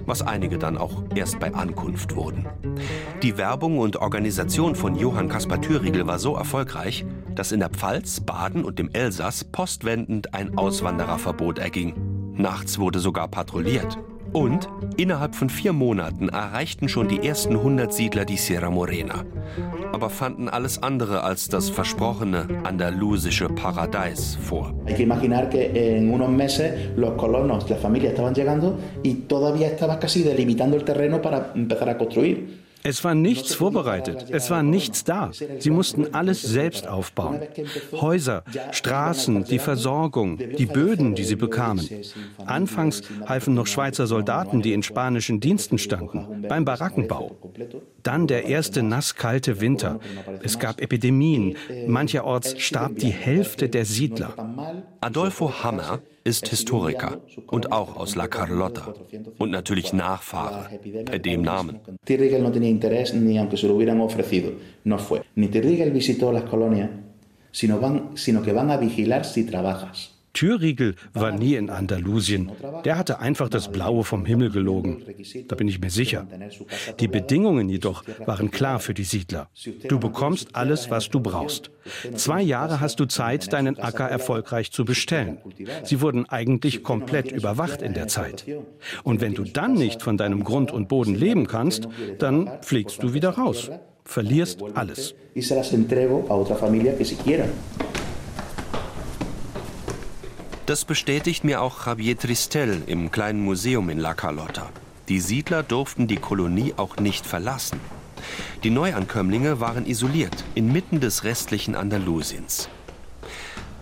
was 0.05 0.21
einige 0.21 0.57
dann 0.57 0.77
auch 0.77 1.03
erst 1.15 1.39
bei 1.39 1.53
Ankunft 1.53 2.17
wurden. 2.17 2.45
Die 3.21 3.37
Werbung 3.37 3.79
und 3.79 3.95
Organisation 3.95 4.75
von 4.75 4.97
Johann 4.97 5.29
Caspar 5.29 5.61
Thüriegel 5.61 6.05
war 6.05 6.19
so 6.19 6.35
erfolgreich, 6.35 7.05
dass 7.33 7.53
in 7.53 7.61
der 7.61 7.69
Pfalz, 7.69 8.19
Baden 8.19 8.65
und 8.65 8.79
dem 8.79 8.89
Elsass 8.91 9.45
postwendend 9.45 10.33
ein 10.33 10.57
Auswandererverbot 10.57 11.57
erging. 11.57 12.12
Nachts 12.35 12.79
wurde 12.79 12.99
sogar 12.99 13.27
patrouilliert. 13.27 13.97
Und 14.33 14.67
innerhalb 14.97 15.35
von 15.35 15.49
vier 15.49 15.73
Monaten 15.73 16.29
erreichten 16.29 16.89
schon 16.89 17.07
die 17.07 17.25
ersten 17.25 17.55
100 17.55 17.93
Siedler 17.93 18.25
die 18.25 18.37
Sierra 18.37 18.71
Morena, 18.71 19.25
aber 19.91 20.09
fanden 20.09 20.49
alles 20.49 20.81
andere 20.81 21.23
als 21.23 21.49
das 21.49 21.69
versprochene 21.69 22.47
andalusische 22.63 23.47
Paradies 23.49 24.35
vor. 24.41 24.73
Es 32.83 33.03
war 33.03 33.15
nichts 33.15 33.53
vorbereitet, 33.53 34.27
es 34.29 34.49
war 34.49 34.61
nichts 34.61 35.03
da. 35.03 35.31
Sie 35.59 35.69
mussten 35.69 36.13
alles 36.13 36.41
selbst 36.41 36.87
aufbauen. 36.87 37.41
Häuser, 37.93 38.43
Straßen, 38.71 39.45
die 39.45 39.59
Versorgung, 39.59 40.37
die 40.37 40.65
Böden, 40.65 41.15
die 41.15 41.23
sie 41.23 41.35
bekamen. 41.35 41.87
Anfangs 42.45 43.01
halfen 43.25 43.53
noch 43.53 43.67
Schweizer 43.67 44.07
Soldaten, 44.07 44.61
die 44.61 44.73
in 44.73 44.83
spanischen 44.83 45.39
Diensten 45.39 45.77
standen, 45.77 46.45
beim 46.47 46.65
Barackenbau. 46.65 47.35
Dann 48.03 48.27
der 48.27 48.45
erste 48.45 48.83
nasskalte 48.83 49.61
Winter. 49.61 49.99
Es 50.41 50.59
gab 50.59 50.81
Epidemien. 50.81 51.55
Mancherorts 51.87 52.61
starb 52.61 52.97
die 52.97 53.11
Hälfte 53.11 53.69
der 53.69 53.85
Siedler. 53.85 54.33
Adolfo 54.99 55.63
Hammer 55.63 55.99
ist 56.23 56.47
Historiker 56.47 57.21
und 57.47 57.71
auch 57.71 57.97
aus 57.97 58.15
La 58.15 58.27
Carlota 58.27 58.93
und 59.37 59.51
natürlich 59.51 59.93
Nachfahre 59.93 60.69
bei 61.05 61.19
dem 61.19 61.41
Namen. 61.41 61.79
Tirrigel 62.05 62.41
no 62.41 62.51
tenía 62.51 62.69
interés 62.69 63.13
ni 63.13 63.37
aunque 63.37 63.57
se 63.57 63.67
lo 63.67 63.75
hubieran 63.75 63.99
ofrecido. 63.99 64.53
No 64.85 64.97
fue. 64.97 65.21
Ni 65.35 65.47
Tirrigel 65.47 65.91
visitó 65.91 66.31
las 66.31 66.43
colonias, 66.43 66.89
sino, 67.51 67.79
van, 67.79 68.11
sino 68.15 68.41
que 68.41 68.53
van 68.53 68.71
a 68.71 68.77
vigilar 68.77 69.25
si 69.25 69.43
trabajas. 69.45 70.12
Thürriegel 70.33 70.95
war 71.13 71.31
nie 71.31 71.55
in 71.55 71.69
Andalusien. 71.69 72.51
Der 72.85 72.97
hatte 72.97 73.19
einfach 73.19 73.49
das 73.49 73.71
Blaue 73.71 74.03
vom 74.03 74.25
Himmel 74.25 74.49
gelogen. 74.49 75.03
Da 75.47 75.55
bin 75.55 75.67
ich 75.67 75.79
mir 75.79 75.91
sicher. 75.91 76.27
Die 76.99 77.07
Bedingungen 77.07 77.69
jedoch 77.69 78.03
waren 78.25 78.49
klar 78.49 78.79
für 78.79 78.93
die 78.93 79.03
Siedler. 79.03 79.49
Du 79.87 79.99
bekommst 79.99 80.55
alles, 80.55 80.89
was 80.89 81.09
du 81.09 81.19
brauchst. 81.19 81.69
Zwei 82.15 82.41
Jahre 82.41 82.79
hast 82.79 82.99
du 82.99 83.05
Zeit, 83.05 83.53
deinen 83.53 83.77
Acker 83.77 84.07
erfolgreich 84.07 84.71
zu 84.71 84.85
bestellen. 84.85 85.37
Sie 85.83 86.01
wurden 86.01 86.27
eigentlich 86.27 86.83
komplett 86.83 87.31
überwacht 87.31 87.81
in 87.81 87.93
der 87.93 88.07
Zeit. 88.07 88.45
Und 89.03 89.21
wenn 89.21 89.35
du 89.35 89.43
dann 89.43 89.73
nicht 89.73 90.01
von 90.01 90.17
deinem 90.17 90.43
Grund 90.43 90.71
und 90.71 90.87
Boden 90.87 91.15
leben 91.15 91.47
kannst, 91.47 91.87
dann 92.17 92.49
fliegst 92.61 93.03
du 93.03 93.13
wieder 93.13 93.29
raus. 93.29 93.69
Verlierst 94.05 94.61
alles. 94.73 95.15
Das 100.65 100.85
bestätigt 100.85 101.43
mir 101.43 101.61
auch 101.61 101.87
Javier 101.87 102.17
Tristel 102.17 102.83
im 102.85 103.11
kleinen 103.11 103.41
Museum 103.41 103.89
in 103.89 103.99
La 103.99 104.13
Carlota. 104.13 104.69
Die 105.09 105.19
Siedler 105.19 105.61
durften 105.61 106.07
die 106.07 106.15
Kolonie 106.15 106.73
auch 106.77 106.95
nicht 106.95 107.25
verlassen. 107.25 107.81
Die 108.63 108.69
Neuankömmlinge 108.69 109.59
waren 109.59 109.85
isoliert, 109.85 110.45
inmitten 110.55 111.01
des 111.01 111.25
restlichen 111.25 111.75
Andalusiens. 111.75 112.69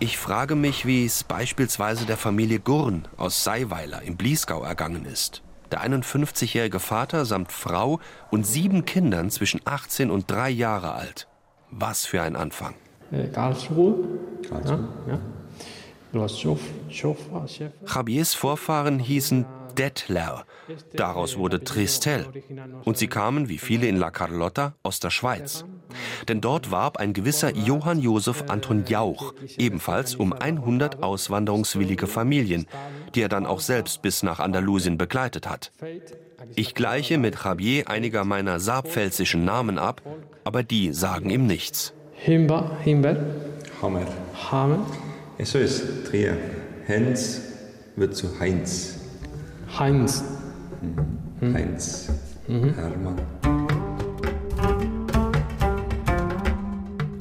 Ich 0.00 0.18
frage 0.18 0.56
mich, 0.56 0.84
wie 0.84 1.06
es 1.06 1.22
beispielsweise 1.22 2.04
der 2.04 2.16
Familie 2.16 2.58
Gurn 2.58 3.06
aus 3.16 3.44
Seiweiler 3.44 4.02
im 4.02 4.16
Bliesgau 4.16 4.64
ergangen 4.64 5.04
ist. 5.04 5.44
Der 5.70 5.84
51-jährige 5.86 6.80
Vater 6.80 7.24
samt 7.24 7.52
Frau 7.52 8.00
und 8.32 8.44
sieben 8.44 8.84
Kindern 8.84 9.30
zwischen 9.30 9.60
18 9.64 10.10
und 10.10 10.28
drei 10.28 10.50
Jahre 10.50 10.94
alt. 10.94 11.28
Was 11.70 12.04
für 12.04 12.22
ein 12.22 12.34
Anfang. 12.34 12.74
Äh, 13.12 13.28
Karlsruhe. 13.28 13.94
Karlsruhe. 14.48 14.88
Ja, 15.06 15.12
ja. 15.12 15.20
Javiers 17.86 18.34
Vorfahren 18.34 18.98
hießen 18.98 19.46
Detler. 19.76 20.44
Daraus 20.92 21.36
wurde 21.36 21.64
Tristel. 21.64 22.26
Und 22.84 22.98
sie 22.98 23.08
kamen, 23.08 23.48
wie 23.48 23.58
viele 23.58 23.86
in 23.86 23.96
La 23.96 24.10
Carlota, 24.10 24.74
aus 24.82 25.00
der 25.00 25.10
Schweiz. 25.10 25.64
Denn 26.28 26.40
dort 26.40 26.70
warb 26.70 26.96
ein 26.96 27.12
gewisser 27.12 27.54
Johann 27.54 28.00
Josef 28.00 28.44
Anton 28.48 28.84
Jauch 28.86 29.34
ebenfalls 29.58 30.14
um 30.14 30.32
100 30.32 31.02
auswanderungswillige 31.02 32.06
Familien, 32.06 32.66
die 33.14 33.22
er 33.22 33.28
dann 33.28 33.46
auch 33.46 33.60
selbst 33.60 34.02
bis 34.02 34.22
nach 34.22 34.40
Andalusien 34.40 34.96
begleitet 34.96 35.48
hat. 35.48 35.72
Ich 36.54 36.74
gleiche 36.74 37.18
mit 37.18 37.44
Javier 37.44 37.88
einiger 37.88 38.24
meiner 38.24 38.58
saarpfälzischen 38.58 39.44
Namen 39.44 39.78
ab, 39.78 40.02
aber 40.44 40.62
die 40.62 40.92
sagen 40.92 41.30
ihm 41.30 41.46
nichts. 41.46 41.92
Himba, 42.14 42.78
Himber. 42.82 43.16
Hammer. 43.80 44.06
Hammer. 44.50 44.86
Eso 45.42 45.58
ist 45.58 46.06
Trier. 46.06 46.36
Heinz 46.86 47.40
wird 47.96 48.14
zu 48.14 48.38
Heinz. 48.38 49.00
Heinz. 49.76 50.22
Mhm. 51.40 51.52
Heinz. 51.52 52.10
Mhm. 52.46 52.74
Hermann. 52.74 53.20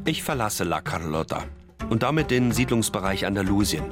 Ich 0.06 0.22
verlasse 0.22 0.66
La 0.66 0.82
Carlota 0.82 1.46
und 1.90 2.04
damit 2.04 2.30
den 2.30 2.52
Siedlungsbereich 2.52 3.26
Andalusien. 3.26 3.86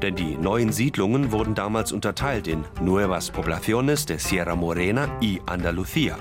Denn 0.00 0.16
die 0.16 0.38
neuen 0.38 0.72
Siedlungen 0.72 1.30
wurden 1.30 1.54
damals 1.54 1.92
unterteilt 1.92 2.48
in 2.48 2.64
Nuevas 2.80 3.30
Poblaciones 3.30 4.06
de 4.06 4.16
Sierra 4.18 4.56
Morena 4.56 5.10
y 5.20 5.42
Andalucía. 5.44 6.16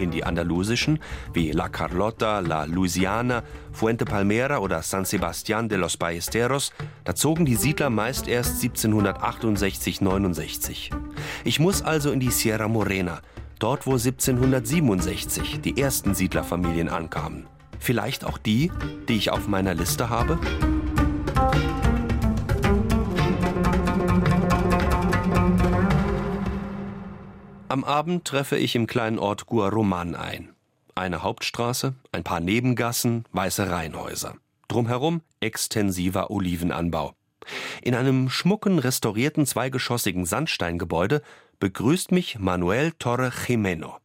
In 0.00 0.10
die 0.10 0.24
andalusischen 0.24 0.98
wie 1.34 1.52
La 1.52 1.68
Carlota, 1.68 2.40
La 2.40 2.64
Louisiana, 2.64 3.42
Fuente 3.70 4.06
Palmera 4.06 4.58
oder 4.58 4.82
San 4.82 5.04
Sebastián 5.04 5.68
de 5.68 5.76
los 5.76 5.98
Ballesteros, 5.98 6.72
da 7.04 7.14
zogen 7.14 7.44
die 7.44 7.54
Siedler 7.54 7.90
meist 7.90 8.26
erst 8.26 8.62
1768-69. 8.62 10.90
Ich 11.44 11.60
muss 11.60 11.82
also 11.82 12.12
in 12.12 12.20
die 12.20 12.30
Sierra 12.30 12.66
Morena, 12.66 13.20
dort 13.58 13.86
wo 13.86 13.92
1767 13.92 15.60
die 15.60 15.78
ersten 15.78 16.14
Siedlerfamilien 16.14 16.88
ankamen. 16.88 17.44
Vielleicht 17.78 18.24
auch 18.24 18.38
die, 18.38 18.72
die 19.06 19.16
ich 19.16 19.30
auf 19.30 19.48
meiner 19.48 19.74
Liste 19.74 20.08
habe? 20.08 20.38
Am 27.70 27.84
Abend 27.84 28.24
treffe 28.24 28.56
ich 28.56 28.74
im 28.74 28.88
kleinen 28.88 29.20
Ort 29.20 29.46
Guaroman 29.46 30.16
ein. 30.16 30.56
Eine 30.96 31.22
Hauptstraße, 31.22 31.94
ein 32.10 32.24
paar 32.24 32.40
Nebengassen, 32.40 33.26
weiße 33.30 33.70
Reihenhäuser. 33.70 34.34
Drumherum 34.66 35.20
extensiver 35.38 36.32
Olivenanbau. 36.32 37.12
In 37.80 37.94
einem 37.94 38.28
schmucken, 38.28 38.80
restaurierten 38.80 39.46
zweigeschossigen 39.46 40.26
Sandsteingebäude 40.26 41.22
begrüßt 41.60 42.10
mich 42.10 42.40
Manuel 42.40 42.90
Torre 42.98 43.30
Jimeno. 43.46 43.98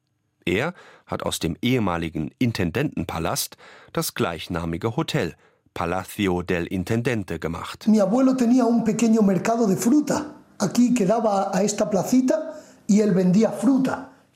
Er 0.46 0.76
hat 1.08 1.24
aus 1.24 1.40
dem 1.40 1.58
ehemaligen 1.64 2.30
Intendentenpalast 2.38 3.58
das 3.94 4.14
gleichnamige 4.14 4.96
Hotel 4.96 5.34
Palacio 5.74 6.44
del 6.44 6.68
Intendente 6.68 7.40
gemacht. 7.40 7.88
Mi 7.88 8.00
abuelo 8.00 8.36
tenía 8.36 8.66
un 8.66 8.84
pequeño 8.84 9.24
mercado 9.24 9.66
de 9.66 9.76
fruta. 9.76 10.36
Aquí 10.60 10.94
quedaba 10.94 11.50
a 11.52 11.64
esta 11.64 11.90
placita 11.90 12.52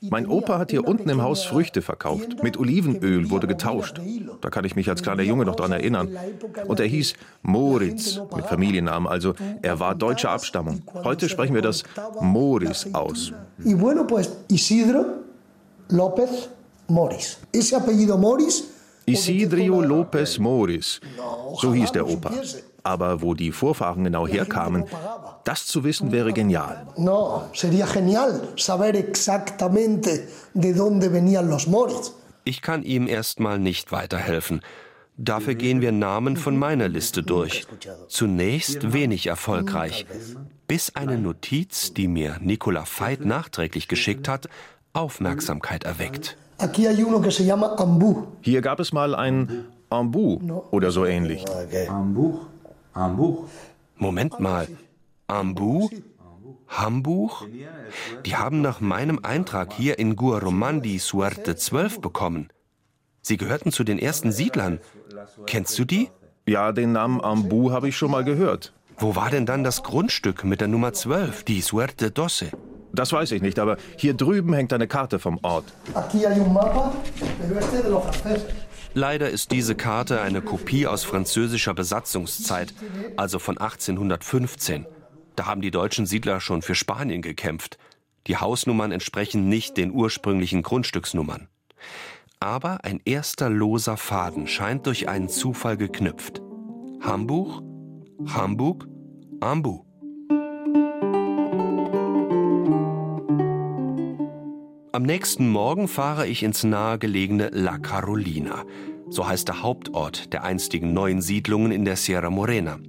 Mein 0.02 0.26
Opa 0.26 0.58
hat 0.58 0.70
hier 0.70 0.88
unten 0.88 1.10
im 1.10 1.22
Haus 1.22 1.44
Früchte 1.44 1.82
verkauft. 1.82 2.42
Mit 2.42 2.56
Olivenöl 2.58 3.28
wurde 3.30 3.46
getauscht. 3.46 4.00
Da 4.40 4.48
kann 4.48 4.64
ich 4.64 4.74
mich 4.74 4.88
als 4.88 5.02
kleiner 5.02 5.22
Junge 5.22 5.44
noch 5.44 5.56
dran 5.56 5.72
erinnern. 5.72 6.16
Und 6.66 6.80
er 6.80 6.86
hieß 6.86 7.12
Moritz 7.42 8.18
mit 8.34 8.46
Familiennamen, 8.46 9.06
also 9.06 9.34
er 9.60 9.78
war 9.78 9.94
deutscher 9.94 10.30
Abstammung. 10.30 10.82
Heute 11.04 11.28
sprechen 11.28 11.54
wir 11.54 11.62
das 11.62 11.82
Moris 12.20 12.88
aus. 12.94 13.32
Y 13.62 13.74
bueno, 13.76 14.06
pues 14.06 14.30
Isidro 14.48 15.04
López 15.90 16.48
Moris. 16.88 17.38
Ese 17.52 17.76
apellido 17.76 18.16
Moris 18.16 18.64
Isidrio 19.12 19.80
Lopez 19.80 20.38
Moris. 20.38 21.00
So 21.60 21.74
hieß 21.74 21.92
der 21.92 22.06
Opa. 22.08 22.32
Aber 22.82 23.20
wo 23.22 23.34
die 23.34 23.52
Vorfahren 23.52 24.04
genau 24.04 24.26
herkamen, 24.26 24.84
das 25.44 25.66
zu 25.66 25.84
wissen 25.84 26.12
wäre 26.12 26.32
genial. 26.32 26.86
No, 26.96 27.42
sería 27.52 27.86
genial 27.86 28.48
saber 28.56 28.94
exactamente 28.94 30.28
de 30.54 30.72
dónde 30.72 31.12
venían 31.12 31.48
los 31.48 31.66
Moris. 31.66 32.14
Ich 32.44 32.62
kann 32.62 32.82
ihm 32.82 33.06
erstmal 33.06 33.58
nicht 33.58 33.92
weiterhelfen. 33.92 34.62
Dafür 35.16 35.54
gehen 35.54 35.82
wir 35.82 35.92
Namen 35.92 36.38
von 36.38 36.56
meiner 36.56 36.88
Liste 36.88 37.22
durch. 37.22 37.66
Zunächst 38.08 38.94
wenig 38.94 39.26
erfolgreich, 39.26 40.06
bis 40.66 40.96
eine 40.96 41.18
Notiz, 41.18 41.92
die 41.92 42.08
mir 42.08 42.38
Nicola 42.40 42.84
Veit 42.98 43.26
nachträglich 43.26 43.86
geschickt 43.86 44.28
hat, 44.28 44.48
Aufmerksamkeit 44.94 45.84
erweckt. 45.84 46.38
Aquí 46.60 46.86
hay 46.86 47.02
uno 47.02 47.20
que 47.20 47.30
se 47.30 47.44
llama 47.44 47.74
Ambú. 47.78 48.26
Hier 48.42 48.60
gab 48.60 48.80
es 48.80 48.92
mal 48.92 49.14
ein 49.14 49.66
Ambu 49.88 50.38
oder 50.70 50.90
so 50.90 51.06
ähnlich. 51.06 51.44
Ambuch, 51.88 52.46
Ambuch. 52.92 53.44
Moment 53.96 54.40
mal. 54.40 54.68
Ambu? 55.26 55.88
Hambuch? 56.68 57.46
Die 58.24 58.36
haben 58.36 58.60
nach 58.60 58.80
meinem 58.80 59.20
Eintrag 59.22 59.72
hier 59.72 59.98
in 59.98 60.16
Guaromandi 60.16 60.98
Suerte 60.98 61.56
12 61.56 62.00
bekommen. 62.00 62.48
Sie 63.22 63.36
gehörten 63.36 63.72
zu 63.72 63.82
den 63.84 63.98
ersten 63.98 64.30
Siedlern. 64.30 64.80
Kennst 65.46 65.78
du 65.78 65.84
die? 65.84 66.10
Ja, 66.46 66.72
den 66.72 66.92
Namen 66.92 67.20
Ambu 67.20 67.70
habe 67.72 67.88
ich 67.88 67.96
schon 67.96 68.10
mal 68.10 68.24
gehört. 68.24 68.72
Wo 68.98 69.16
war 69.16 69.30
denn 69.30 69.46
dann 69.46 69.64
das 69.64 69.82
Grundstück 69.82 70.44
mit 70.44 70.60
der 70.60 70.68
Nummer 70.68 70.92
12, 70.92 71.44
die 71.44 71.60
Suerte 71.60 72.10
Doce? 72.10 72.46
Das 72.92 73.12
weiß 73.12 73.32
ich 73.32 73.42
nicht, 73.42 73.58
aber 73.58 73.76
hier 73.96 74.14
drüben 74.14 74.52
hängt 74.52 74.72
eine 74.72 74.88
Karte 74.88 75.18
vom 75.18 75.38
Ort. 75.42 75.64
Leider 78.94 79.30
ist 79.30 79.52
diese 79.52 79.76
Karte 79.76 80.20
eine 80.20 80.42
Kopie 80.42 80.86
aus 80.86 81.04
französischer 81.04 81.74
Besatzungszeit, 81.74 82.74
also 83.16 83.38
von 83.38 83.58
1815. 83.58 84.86
Da 85.36 85.46
haben 85.46 85.60
die 85.60 85.70
deutschen 85.70 86.06
Siedler 86.06 86.40
schon 86.40 86.62
für 86.62 86.74
Spanien 86.74 87.22
gekämpft. 87.22 87.78
Die 88.26 88.36
Hausnummern 88.36 88.92
entsprechen 88.92 89.48
nicht 89.48 89.76
den 89.76 89.92
ursprünglichen 89.92 90.62
Grundstücksnummern. 90.62 91.48
Aber 92.40 92.84
ein 92.84 93.00
erster 93.04 93.48
loser 93.48 93.96
Faden 93.96 94.46
scheint 94.46 94.86
durch 94.86 95.08
einen 95.08 95.28
Zufall 95.28 95.76
geknüpft. 95.76 96.42
Hamburg, 97.00 97.62
Hamburg, 98.26 98.86
Ambu. 99.40 99.84
Am 104.92 105.04
nächsten 105.04 105.48
Morgen 105.48 105.86
fahre 105.86 106.26
ich 106.26 106.42
ins 106.42 106.64
nahegelegene 106.64 107.50
La 107.52 107.78
Carolina. 107.78 108.64
So 109.08 109.28
heißt 109.28 109.46
der 109.46 109.62
Hauptort 109.62 110.32
der 110.32 110.42
einstigen 110.42 110.92
neuen 110.92 111.22
Siedlungen 111.22 111.70
in 111.70 111.84
der 111.84 111.94
Sierra 111.94 112.28
Morena. 112.28 112.80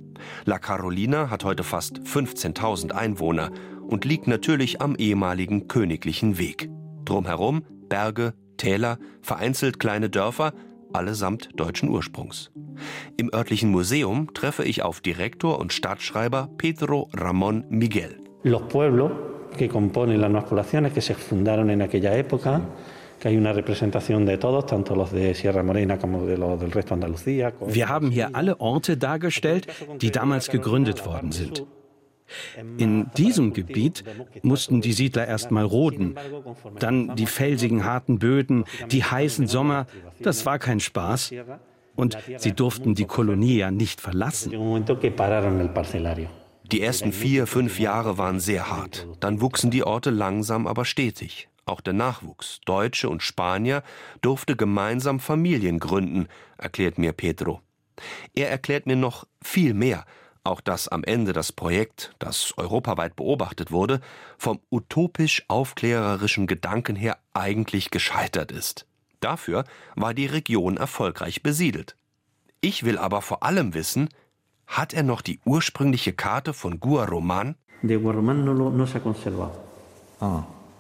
La 0.45 0.57
Carolina 0.57 1.29
hat 1.29 1.43
heute 1.43 1.63
fast 1.63 1.99
15.000 1.99 2.91
Einwohner 2.91 3.51
und 3.87 4.03
liegt 4.03 4.25
natürlich 4.25 4.81
am 4.81 4.95
ehemaligen 4.95 5.67
königlichen 5.67 6.39
Weg. 6.39 6.71
Drumherum 7.05 7.61
Berge, 7.87 8.33
Täler, 8.57 8.97
vereinzelt 9.21 9.79
kleine 9.79 10.09
Dörfer, 10.09 10.53
allesamt 10.93 11.49
deutschen 11.55 11.89
Ursprungs. 11.89 12.49
Im 13.17 13.31
örtlichen 13.31 13.69
Museum 13.69 14.33
treffe 14.33 14.63
ich 14.63 14.81
auf 14.81 15.01
Direktor 15.01 15.59
und 15.59 15.71
Stadtschreiber 15.71 16.49
Pedro 16.57 17.09
Ramón 17.13 17.65
Miguel. 17.69 18.17
Los 18.41 18.63
pueblos 18.69 19.11
que 19.57 19.67
componen 19.67 20.19
las 20.21 20.29
nuevas 20.29 20.49
poblaciones 20.49 20.93
que 20.93 21.01
se 21.01 21.13
fundaron 21.13 21.69
en 21.69 21.81
aquella 21.81 22.15
época, 22.15 22.61
que 23.19 23.27
hay 23.27 23.37
una 23.37 23.53
representación 23.53 24.25
de 24.25 24.37
todos, 24.37 24.65
tanto 24.65 24.95
los 24.95 25.11
de 25.11 25.33
Sierra 25.35 25.61
Morena 25.63 25.97
como 25.97 26.25
de 26.25 26.37
los 26.37 26.59
del 26.59 26.71
resto 26.71 26.95
de 26.95 27.05
Andalucía. 27.05 27.53
Wir 27.67 27.87
haben 27.87 28.11
hier 28.11 28.29
alle 28.33 28.55
Orte 28.59 28.97
dargestellt, 28.97 29.67
die 30.01 30.11
damals 30.11 30.49
gegründet 30.49 31.05
worden 31.05 31.31
sind. 31.31 31.65
In 32.77 33.11
diesem 33.17 33.53
Gebiet 33.53 34.03
mussten 34.41 34.81
die 34.81 34.93
Siedler 34.93 35.27
erst 35.27 35.51
mal 35.51 35.65
roden. 35.65 36.15
Dann 36.79 37.15
die 37.15 37.25
felsigen, 37.25 37.83
harten 37.85 38.19
Böden, 38.19 38.65
die 38.89 39.03
heißen 39.03 39.47
Sommer. 39.47 39.85
Das 40.21 40.45
war 40.45 40.59
kein 40.59 40.79
Spaß. 40.79 41.33
Und 41.95 42.17
sie 42.37 42.53
durften 42.53 42.95
die 42.95 43.05
Kolonie 43.05 43.57
ja 43.57 43.69
nicht 43.69 43.99
verlassen. 43.99 44.51
Die 46.71 46.81
ersten 46.81 47.11
vier, 47.11 47.47
fünf 47.47 47.79
Jahre 47.79 48.17
waren 48.17 48.39
sehr 48.39 48.69
hart. 48.69 49.05
Dann 49.19 49.41
wuchsen 49.41 49.71
die 49.71 49.83
Orte 49.83 50.09
langsam, 50.09 50.67
aber 50.67 50.85
stetig. 50.85 51.49
Auch 51.65 51.81
der 51.81 51.91
Nachwuchs, 51.91 52.61
Deutsche 52.65 53.09
und 53.09 53.21
Spanier, 53.21 53.83
durfte 54.21 54.55
gemeinsam 54.55 55.19
Familien 55.19 55.79
gründen, 55.79 56.29
erklärt 56.57 56.97
mir 56.97 57.11
Pedro. 57.11 57.61
Er 58.35 58.49
erklärt 58.49 58.85
mir 58.85 58.95
noch 58.95 59.27
viel 59.43 59.73
mehr, 59.73 60.05
auch 60.45 60.61
dass 60.61 60.87
am 60.87 61.03
Ende 61.03 61.33
das 61.33 61.51
Projekt, 61.51 62.15
das 62.19 62.53
europaweit 62.57 63.17
beobachtet 63.17 63.71
wurde, 63.71 63.99
vom 64.37 64.61
utopisch-aufklärerischen 64.71 66.47
Gedanken 66.47 66.95
her 66.95 67.17
eigentlich 67.33 67.91
gescheitert 67.91 68.51
ist. 68.51 68.87
Dafür 69.19 69.65
war 69.95 70.13
die 70.13 70.25
Region 70.25 70.77
erfolgreich 70.77 71.43
besiedelt. 71.43 71.95
Ich 72.61 72.83
will 72.83 72.97
aber 72.97 73.21
vor 73.21 73.43
allem 73.43 73.73
wissen, 73.73 74.09
hat 74.77 74.93
er 74.93 75.03
noch 75.03 75.21
die 75.21 75.39
ursprüngliche 75.45 76.13
Karte 76.13 76.51
von 76.53 76.79
Guaroman? 76.79 77.55
De 77.83 77.97
Guarromán 77.97 78.43
no, 78.45 78.53
lo- 78.53 78.69
no 78.69 78.85
se 78.85 78.97
ha 78.97 79.01
conservado. 79.01 79.53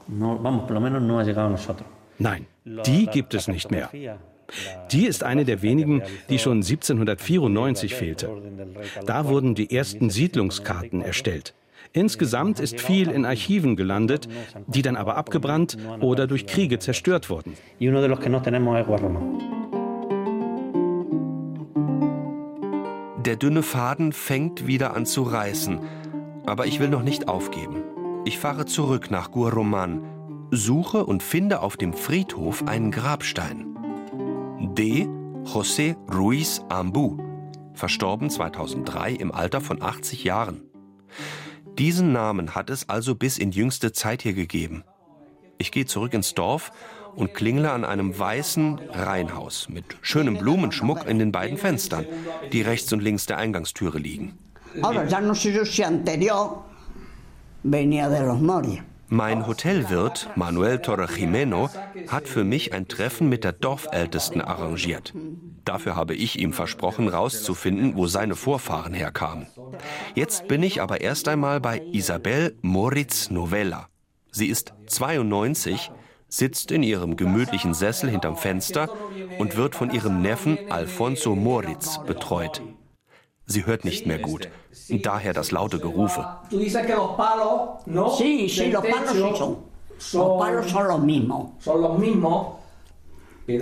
No, 0.07 0.29
vamos, 0.43 0.61
por 0.67 0.73
lo 0.73 0.81
menos 0.81 1.01
no 1.01 1.19
ha 1.19 1.23
llegado 1.23 1.47
a 1.47 1.51
nosotros. 1.51 1.87
Nein, 2.19 2.45
die 2.85 3.05
gibt 3.07 3.33
es 3.33 3.47
nicht 3.47 3.71
mehr. 3.71 3.89
Die 4.91 5.05
ist 5.07 5.23
eine 5.23 5.43
der 5.45 5.61
wenigen, 5.61 6.01
die 6.29 6.37
schon 6.37 6.57
1794 6.61 7.95
fehlte. 7.95 8.29
Da 9.05 9.25
wurden 9.27 9.55
die 9.55 9.75
ersten 9.75 10.09
Siedlungskarten 10.09 11.01
erstellt. 11.01 11.53
Insgesamt 11.93 12.59
ist 12.59 12.79
viel 12.79 13.09
in 13.09 13.25
Archiven 13.25 13.75
gelandet, 13.75 14.27
die 14.67 14.81
dann 14.81 14.95
aber 14.95 15.17
abgebrannt 15.17 15.77
oder 15.99 16.27
durch 16.27 16.45
Kriege 16.45 16.79
zerstört 16.79 17.29
wurden. 17.29 17.53
Y 17.79 17.89
uno 17.89 18.01
de 18.01 18.07
los 18.07 18.19
que 18.19 18.29
no 18.29 18.41
tenemos 18.41 18.77
es 18.79 18.85
Guarromán. 18.85 19.39
Der 23.25 23.35
dünne 23.35 23.61
Faden 23.61 24.13
fängt 24.13 24.65
wieder 24.65 24.95
an 24.95 25.05
zu 25.05 25.21
reißen. 25.21 25.79
Aber 26.47 26.65
ich 26.65 26.79
will 26.79 26.89
noch 26.89 27.03
nicht 27.03 27.27
aufgeben. 27.27 27.83
Ich 28.25 28.39
fahre 28.39 28.65
zurück 28.65 29.11
nach 29.11 29.29
Guaroman, 29.29 30.47
suche 30.49 31.05
und 31.05 31.21
finde 31.21 31.61
auf 31.61 31.77
dem 31.77 31.93
Friedhof 31.93 32.67
einen 32.67 32.89
Grabstein. 32.89 33.77
D. 34.75 35.07
José 35.43 35.95
Ruiz 36.11 36.63
Ambu, 36.69 37.17
verstorben 37.73 38.31
2003 38.31 39.11
im 39.13 39.31
Alter 39.31 39.61
von 39.61 39.83
80 39.83 40.23
Jahren. 40.23 40.63
Diesen 41.77 42.11
Namen 42.11 42.55
hat 42.55 42.71
es 42.71 42.89
also 42.89 43.13
bis 43.13 43.37
in 43.37 43.51
jüngste 43.51 43.91
Zeit 43.91 44.23
hier 44.23 44.33
gegeben. 44.33 44.83
Ich 45.59 45.71
gehe 45.71 45.85
zurück 45.85 46.15
ins 46.15 46.33
Dorf 46.33 46.71
und 47.15 47.33
klingle 47.33 47.71
an 47.71 47.85
einem 47.85 48.17
weißen 48.17 48.79
Reihenhaus 48.91 49.69
mit 49.69 49.85
schönem 50.01 50.37
Blumenschmuck 50.37 51.07
in 51.07 51.19
den 51.19 51.31
beiden 51.31 51.57
Fenstern, 51.57 52.05
die 52.51 52.61
rechts 52.61 52.91
und 52.93 53.01
links 53.01 53.25
der 53.25 53.37
Eingangstüre 53.37 53.97
liegen. 53.97 54.37
Mein 59.13 59.45
Hotelwirt 59.45 60.29
Manuel 60.35 60.79
Torre 60.79 61.05
Jimeno 61.13 61.69
hat 62.07 62.29
für 62.29 62.45
mich 62.45 62.73
ein 62.73 62.87
Treffen 62.87 63.27
mit 63.27 63.43
der 63.43 63.51
Dorfältesten 63.51 64.39
arrangiert. 64.39 65.13
Dafür 65.65 65.97
habe 65.97 66.15
ich 66.15 66.39
ihm 66.39 66.53
versprochen, 66.53 67.09
rauszufinden, 67.09 67.97
wo 67.97 68.07
seine 68.07 68.35
Vorfahren 68.35 68.93
herkamen. 68.93 69.47
Jetzt 70.15 70.47
bin 70.47 70.63
ich 70.63 70.81
aber 70.81 71.01
erst 71.01 71.27
einmal 71.27 71.59
bei 71.59 71.81
Isabel 71.91 72.55
Moritz 72.61 73.29
Novella. 73.29 73.87
Sie 74.31 74.47
ist 74.47 74.73
92, 74.87 75.91
sitzt 76.31 76.71
in 76.71 76.81
ihrem 76.81 77.17
gemütlichen 77.17 77.73
Sessel 77.73 78.09
hinterm 78.09 78.37
Fenster 78.37 78.89
und 79.37 79.57
wird 79.57 79.75
von 79.75 79.91
ihrem 79.91 80.21
Neffen 80.21 80.57
Alfonso 80.69 81.35
Moritz 81.35 81.99
betreut. 82.07 82.61
Sie 83.45 83.65
hört 83.65 83.83
nicht 83.83 84.07
mehr 84.07 84.19
gut, 84.19 84.47
daher 84.89 85.33
das 85.33 85.51
laute 85.51 85.79
Gerufe. 85.79 86.25
Sí, 86.49 86.69
sí, 88.49 88.71
los 88.71 88.85
palos 88.85 89.11
sí 89.11 89.35
son. 89.35 89.57
Los 90.13 90.39
palos 90.39 90.71
son 90.71 90.87
los 90.87 91.01
mismos. 91.01 91.49
Son 91.59 91.81
los. 91.81 91.99
Die 93.47 93.59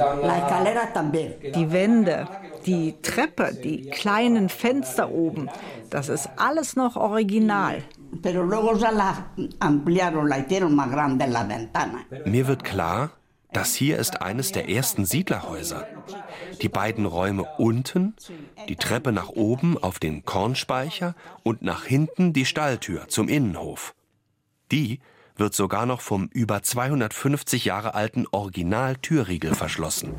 Wände, 1.71 2.27
die 2.65 2.95
Treppe, 3.01 3.53
die 3.63 3.89
kleinen 3.89 4.49
Fenster 4.49 5.09
oben, 5.09 5.49
das 5.89 6.09
ist 6.09 6.29
alles 6.35 6.75
noch 6.75 6.95
original. 6.95 7.81
Mir 12.25 12.47
wird 12.47 12.63
klar, 12.63 13.11
das 13.51 13.73
hier 13.73 13.97
ist 13.97 14.21
eines 14.21 14.51
der 14.51 14.69
ersten 14.69 15.05
Siedlerhäuser. 15.05 15.87
Die 16.61 16.69
beiden 16.69 17.05
Räume 17.05 17.45
unten, 17.57 18.15
die 18.67 18.75
Treppe 18.75 19.11
nach 19.11 19.29
oben 19.29 19.77
auf 19.77 19.99
den 19.99 20.23
Kornspeicher 20.23 21.15
und 21.43 21.61
nach 21.61 21.85
hinten 21.85 22.33
die 22.33 22.45
Stalltür 22.45 23.07
zum 23.07 23.27
Innenhof. 23.27 23.95
Die 24.71 24.99
wird 25.35 25.55
sogar 25.55 25.85
noch 25.85 26.01
vom 26.01 26.29
über 26.33 26.61
250 26.61 27.65
Jahre 27.65 27.95
alten 27.95 28.25
Original-Türriegel 28.29 29.55
verschlossen. 29.55 30.13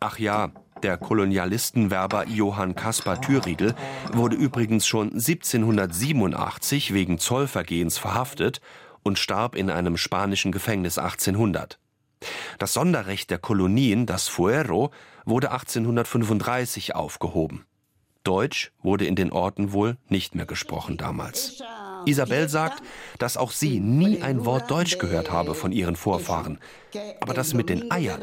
Ach 0.00 0.18
ja, 0.18 0.50
der 0.82 0.96
Kolonialistenwerber 0.96 2.26
Johann 2.28 2.74
Caspar 2.74 3.20
Thüriegel 3.20 3.74
wurde 4.12 4.36
übrigens 4.36 4.86
schon 4.86 5.12
1787 5.12 6.94
wegen 6.94 7.18
Zollvergehens 7.18 7.98
verhaftet 7.98 8.60
und 9.02 9.18
starb 9.18 9.54
in 9.54 9.70
einem 9.70 9.96
spanischen 9.96 10.52
Gefängnis 10.52 10.98
1800. 10.98 11.78
Das 12.58 12.72
Sonderrecht 12.72 13.30
der 13.30 13.38
Kolonien, 13.38 14.06
das 14.06 14.28
Fuero, 14.28 14.90
wurde 15.24 15.50
1835 15.52 16.94
aufgehoben. 16.94 17.64
Deutsch 18.24 18.72
wurde 18.82 19.06
in 19.06 19.14
den 19.14 19.32
Orten 19.32 19.72
wohl 19.72 19.96
nicht 20.08 20.34
mehr 20.34 20.46
gesprochen 20.46 20.96
damals. 20.96 21.62
Isabel 22.04 22.48
sagt, 22.48 22.82
dass 23.18 23.36
auch 23.36 23.52
sie 23.52 23.80
nie 23.80 24.22
ein 24.22 24.44
Wort 24.44 24.70
Deutsch 24.70 24.98
gehört 24.98 25.30
habe 25.30 25.54
von 25.54 25.72
ihren 25.72 25.96
Vorfahren. 25.96 26.58
Aber 27.20 27.34
das 27.34 27.54
mit 27.54 27.68
den 27.68 27.90
Eiern, 27.90 28.22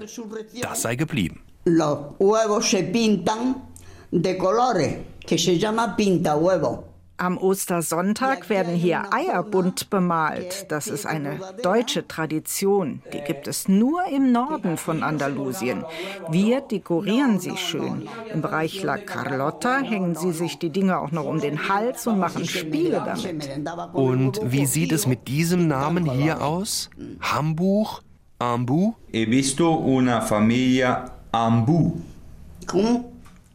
das 0.61 0.81
sei 0.81 0.95
geblieben. 0.95 1.41
Los 1.67 1.97
huevos 2.19 2.69
se 2.69 2.83
pintan 2.83 3.63
de 4.11 4.37
colores, 4.37 4.97
que 5.25 5.39
se 5.39 5.57
llama 5.57 5.95
pinta 5.95 6.35
huevo. 6.35 6.83
Am 7.17 7.39
Ostersonntag 7.39 8.49
werden 8.49 8.75
hier 8.75 9.11
Eier 9.11 9.41
bunt 9.41 9.89
bemalt. 9.89 10.67
Das 10.69 10.85
ist 10.85 11.07
eine 11.07 11.39
deutsche 11.63 12.07
Tradition. 12.07 13.01
Die 13.11 13.21
gibt 13.21 13.47
es 13.47 13.67
nur 13.67 14.05
im 14.05 14.31
Norden 14.31 14.77
von 14.77 15.01
Andalusien. 15.01 15.83
Wir 16.29 16.61
dekorieren 16.61 17.39
sie 17.39 17.57
schön. 17.57 18.07
Im 18.31 18.43
Bereich 18.43 18.83
La 18.83 18.97
Carlotta 18.97 19.79
hängen 19.79 20.13
sie 20.13 20.33
sich 20.33 20.59
die 20.59 20.69
Dinge 20.69 20.99
auch 20.99 21.11
noch 21.11 21.25
um 21.25 21.39
den 21.39 21.67
Hals 21.67 22.05
und 22.05 22.19
machen 22.19 22.45
Spiele 22.45 23.01
damit. 23.03 23.49
Und 23.93 24.39
wie 24.43 24.67
sieht 24.67 24.91
es 24.91 25.07
mit 25.07 25.27
diesem 25.27 25.67
Namen 25.67 26.05
hier 26.05 26.43
aus? 26.43 26.91
Hambuch? 27.21 28.03
Ambu? 28.37 28.93
He 29.11 29.25
visto 29.25 29.73
una 29.73 30.19
familia 30.19 31.14
Ambu. 31.35 31.91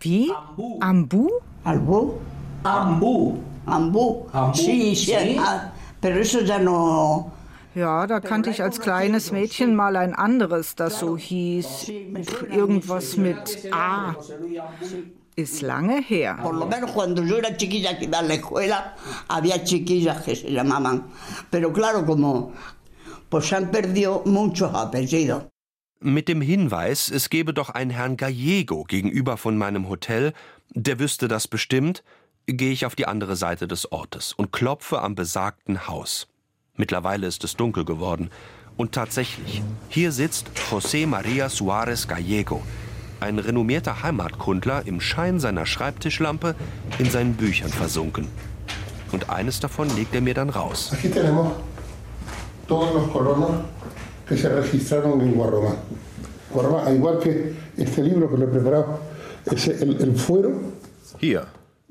Wie? 0.01 0.31
Ambu? 0.81 1.31
Ambu? 1.65 2.21
Ambu. 2.65 3.39
Ambu. 3.67 4.27
Sí, 4.55 4.95
sí. 4.95 5.37
ah, 5.39 5.73
Pero 6.01 6.21
eso 6.21 6.41
ya 6.41 6.59
no. 6.59 7.33
Ja, 7.75 8.07
da 8.07 8.21
kannte 8.21 8.51
ich 8.51 8.63
als 8.63 8.81
kleines 8.81 9.33
Mädchen 9.33 9.75
mal 9.75 9.97
ein 9.97 10.15
anderes, 10.15 10.75
das 10.75 10.99
so 10.99 11.17
hieß. 11.17 11.89
Irgendwas 12.51 13.17
mit 13.17 13.69
A. 13.73 14.15
Ist 15.37 15.63
lange 15.63 16.03
her. 16.03 16.37
Por 16.43 16.55
lo 16.55 16.67
menos 16.67 16.91
cuando 16.91 17.23
yo 17.23 17.37
era 17.39 17.57
chiquilla 17.57 17.97
que 17.99 18.05
iba 18.05 18.19
a 18.19 18.23
la 18.23 18.35
escuela, 18.35 18.95
había 19.29 19.63
chiquillas 19.65 20.21
que 20.23 20.37
se 20.37 20.51
llamaban. 20.53 21.05
Pero 21.51 21.73
claro, 21.73 22.05
como 22.05 22.53
pues 23.31 23.47
se 23.47 23.57
han 23.57 23.71
perdido 23.71 24.23
muchos 24.27 24.71
apellidos. 24.75 25.45
Mit 26.03 26.29
dem 26.29 26.41
Hinweis, 26.41 27.11
es 27.11 27.29
gebe 27.29 27.53
doch 27.53 27.69
einen 27.69 27.91
Herrn 27.91 28.17
Gallego 28.17 28.85
gegenüber 28.85 29.37
von 29.37 29.59
meinem 29.59 29.91
Hotel, 29.91 30.33
der 30.71 30.99
wüsste 30.99 31.29
das 31.29 31.47
bestimmt, 31.47 32.03
gehe 32.47 32.73
ich 32.73 32.87
auf 32.87 32.95
die 32.95 33.07
andere 33.07 33.37
Seite 33.37 33.69
des 33.69 33.93
Ortes 33.93 34.33
und 34.33 34.51
klopfe 34.51 35.03
am 35.03 35.15
besagten 35.15 35.89
Haus. 35.89 36.27
Mittlerweile 36.75 37.27
ist 37.27 37.45
es 37.45 37.55
dunkel 37.55 37.85
geworden. 37.85 38.31
Und 38.79 38.93
tatsächlich, 38.93 39.61
hier 39.91 40.11
sitzt 40.11 40.51
José 40.71 41.07
María 41.07 41.51
Suárez 41.51 42.09
Gallego, 42.09 42.63
ein 43.21 43.39
renommierter 43.39 44.03
Heimatkundler 44.03 44.87
im 44.87 45.03
Schein 45.03 45.39
seiner 45.39 45.67
Schreibtischlampe 45.67 46.55
in 46.99 47.11
seinen 47.11 47.35
Büchern 47.35 47.69
versunken. 47.69 48.27
Und 49.13 49.29
eines 49.29 49.61
davon 49.61 49.95
legt 49.95 50.15
er 50.15 50.23
mir 50.23 50.33
dann 50.33 50.49
raus. 50.49 50.93
Aquí 50.95 51.11
tenemos 51.11 51.53
todos 52.67 52.95
los 52.95 53.13
colonos 53.13 53.51
que 54.31 54.37
se 54.37 54.49
registraron 54.49 55.21
en 55.23 55.35
Guarromán. 55.35 55.75
Guarromán, 56.55 56.87
al 56.87 56.95
igual 56.95 57.19
que 57.19 57.53
este 57.77 58.01
libro 58.01 58.31
que 58.31 58.39
lo 58.39 58.45
he 58.45 58.49
preparado, 58.49 59.01
es 59.51 59.67
el, 59.67 60.15
fuero. 60.15 60.53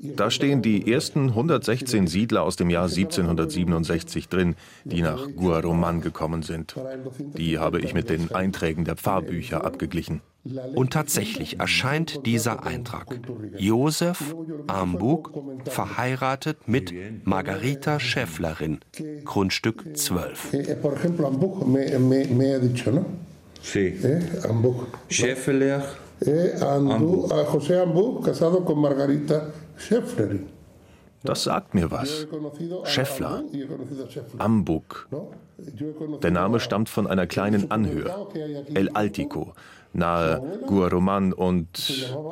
Da 0.02 0.30
stehen 0.30 0.62
die 0.62 0.90
ersten 0.90 1.28
116 1.28 2.06
Siedler 2.06 2.42
aus 2.42 2.56
dem 2.56 2.70
Jahr 2.70 2.88
1767 2.88 4.28
drin, 4.28 4.56
die 4.84 5.02
nach 5.02 5.28
Guaroman 5.36 6.00
gekommen 6.00 6.42
sind. 6.42 6.74
Die 7.36 7.58
habe 7.58 7.80
ich 7.80 7.92
mit 7.92 8.08
den 8.08 8.32
Einträgen 8.32 8.84
der 8.84 8.96
Pfarrbücher 8.96 9.62
abgeglichen. 9.64 10.22
Und 10.74 10.94
tatsächlich 10.94 11.60
erscheint 11.60 12.24
dieser 12.24 12.64
Eintrag. 12.64 13.20
Josef 13.58 14.34
Ambug, 14.68 15.34
verheiratet 15.66 16.66
mit 16.66 16.94
Margarita 17.24 18.00
Schäfflerin, 18.00 18.80
Grundstück 19.24 19.96
12. 19.98 20.54
Eh. 20.54 20.60
Eh. 25.52 25.82
Eh, 26.22 26.52
Andu, 26.60 27.26
a 27.30 27.44
José 27.44 27.80
Ambuch, 27.80 28.22
casado 28.22 28.62
con 28.62 28.78
Margarita 28.78 29.46
Schäfflerin. 29.80 30.48
Das 31.22 31.42
sagt 31.44 31.74
mir 31.74 31.90
was. 31.90 32.26
Schäffler. 32.84 33.42
Ambuk. 34.38 35.08
Der 36.22 36.30
Name 36.30 36.60
stammt 36.60 36.88
von 36.88 37.06
einer 37.06 37.26
kleinen 37.26 37.70
Anhöhe. 37.70 38.10
El 38.74 38.90
Altico, 38.90 39.52
nahe 39.92 40.60
Guaroman 40.66 41.32
und 41.32 41.68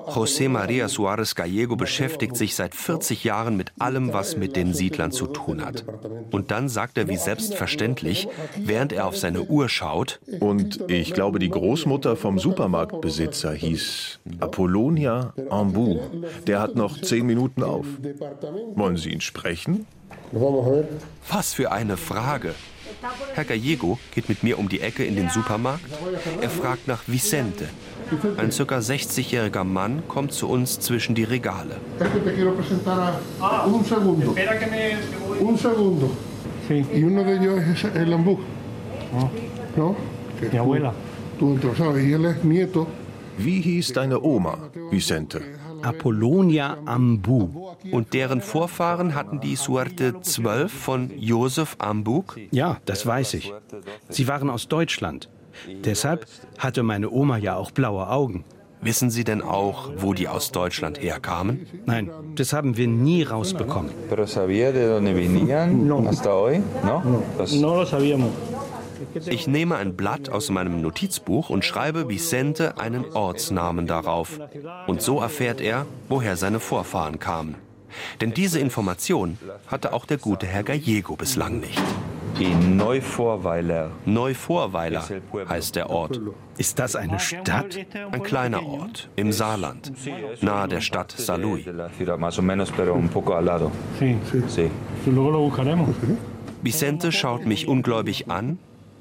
José 0.09 0.49
María 0.49 0.89
Suárez 0.89 1.35
Gallego 1.35 1.77
beschäftigt 1.77 2.37
sich 2.37 2.55
seit 2.55 2.75
40 2.75 3.25
Jahren 3.25 3.57
mit 3.57 3.73
allem, 3.79 4.13
was 4.13 4.37
mit 4.37 4.57
den 4.57 4.75
Siedlern 4.75 5.13
zu 5.13 5.27
tun 5.27 5.65
hat. 5.65 5.85
Und 6.31 6.51
dann 6.51 6.69
sagt 6.69 6.99
er 6.99 7.09
wie 7.09 7.17
selbstverständlich, 7.17 8.29
während 8.57 8.93
er 8.93 9.07
auf 9.07 9.17
seine 9.17 9.43
Uhr 9.43 9.69
schaut. 9.69 10.21
Und 10.41 10.85
ich 10.89 11.13
glaube, 11.15 11.39
die 11.39 11.51
Großmutter 11.51 12.17
vom 12.17 12.39
Supermarktbesitzer 12.39 13.53
hieß 13.53 14.21
Apollonia 14.41 15.35
Ambu. 15.51 15.99
Der 16.47 16.61
hat 16.61 16.75
noch 16.75 17.01
zehn 17.01 17.27
Minuten 17.27 17.63
auf. 17.63 17.87
Wollen 18.75 18.97
Sie 18.97 19.11
ihn 19.11 19.21
sprechen? 19.21 19.87
Was 21.29 21.55
für 21.55 21.73
eine 21.73 21.97
Frage. 21.97 22.55
Herr 23.35 23.45
Gallego 23.45 23.99
geht 24.15 24.29
mit 24.29 24.43
mir 24.43 24.59
um 24.59 24.69
die 24.69 24.81
Ecke 24.81 25.05
in 25.05 25.17
den 25.17 25.29
Supermarkt. 25.31 25.85
Er 26.41 26.51
fragt 26.51 26.89
nach 26.89 27.03
Vicente. 27.07 27.69
Ein 28.37 28.51
ca. 28.51 28.79
60-jähriger 28.79 29.65
Mann 29.65 30.03
kommt 30.09 30.33
zu 30.33 30.49
uns 30.49 30.81
zwischen 30.81 31.15
die 31.15 31.25
Regale. 31.25 31.77
Wie 43.39 43.61
hieß 43.61 43.93
deine 43.93 44.21
Oma, 44.21 44.59
Vicente? 44.91 45.43
Apollonia 45.83 46.79
Ambu. 46.85 47.49
Und 47.93 48.15
deren 48.15 48.41
Vorfahren 48.41 49.15
hatten 49.15 49.41
die 49.41 49.57
Suerte 49.57 50.21
12 50.21 50.73
von 50.73 51.11
Josef 51.17 51.77
Ambug? 51.79 52.37
Ja, 52.51 52.79
das 52.87 53.07
weiß 53.07 53.35
ich. 53.35 53.53
Sie 54.09 54.29
waren 54.29 54.51
aus 54.51 54.69
Deutschland. 54.69 55.29
Deshalb 55.85 56.27
hatte 56.59 56.83
meine 56.83 57.11
Oma 57.11 57.37
ja 57.39 57.57
auch 57.57 57.71
blaue 57.73 58.09
Augen. 58.09 58.45
Wissen 58.81 59.11
Sie 59.11 59.25
denn 59.25 59.43
auch, 59.43 59.91
wo 59.97 60.15
die 60.15 60.29
aus 60.29 60.53
Deutschland 60.53 61.03
herkamen? 61.03 61.67
Nein, 61.85 62.11
das 62.37 62.53
haben 62.53 62.77
wir 62.77 62.87
nie 62.87 63.25
rausbekommen. 63.25 63.91
Pero 64.09 64.25
sabía 64.29 64.71
de 64.71 64.87
dónde 64.87 65.15
venían 65.17 65.91
hasta 66.07 66.33
hoy, 66.33 66.63
¿no? 66.85 67.03
Das- 67.37 67.53
No 67.55 67.75
lo 67.75 67.85
sabíamos. 67.87 68.31
Ich 69.27 69.47
nehme 69.47 69.77
ein 69.77 69.97
Blatt 69.97 70.29
aus 70.29 70.51
meinem 70.51 70.81
Notizbuch 70.81 71.51
und 71.51 71.65
schreibe 71.65 72.09
Vicente 72.09 72.79
einen 72.79 73.05
Ortsnamen 73.05 73.87
darauf. 73.87 74.39
Und 74.87 75.03
so 75.03 75.21
erfährt 75.21 75.61
er, 75.61 75.87
woher 76.09 76.37
seine 76.37 76.61
Vorfahren 76.61 77.19
kamen. 77.19 77.57
Denn 78.21 78.35
diese 78.35 78.59
Information 78.59 79.39
hatte 79.67 79.93
auch 79.93 80.05
der 80.05 80.19
gute 80.19 80.47
Herr 80.47 80.63
Gallego 80.63 81.17
bislang 81.17 81.61
nicht. 81.61 81.83
In 82.39 82.77
Neuvorweiler. 82.77 83.91
Neuvorweiler 84.05 85.05
heißt 85.49 85.75
der 85.75 85.91
Ort. 85.91 86.21
Ist 86.57 86.79
das 86.79 86.95
eine 86.95 87.19
Stadt? 87.19 87.77
Ein 88.13 88.23
kleiner 88.23 88.65
Ort 88.65 89.09
im 89.17 89.33
Saarland, 89.33 89.93
nahe 90.41 90.69
der 90.69 90.81
Stadt 90.81 91.11
Saarlouis. 91.11 91.65
Buscaremos. 95.05 95.97
Vicente 96.63 97.13
schaut 97.13 97.47
mich 97.47 97.69
ungläubig 97.69 98.31
an, 98.31 98.59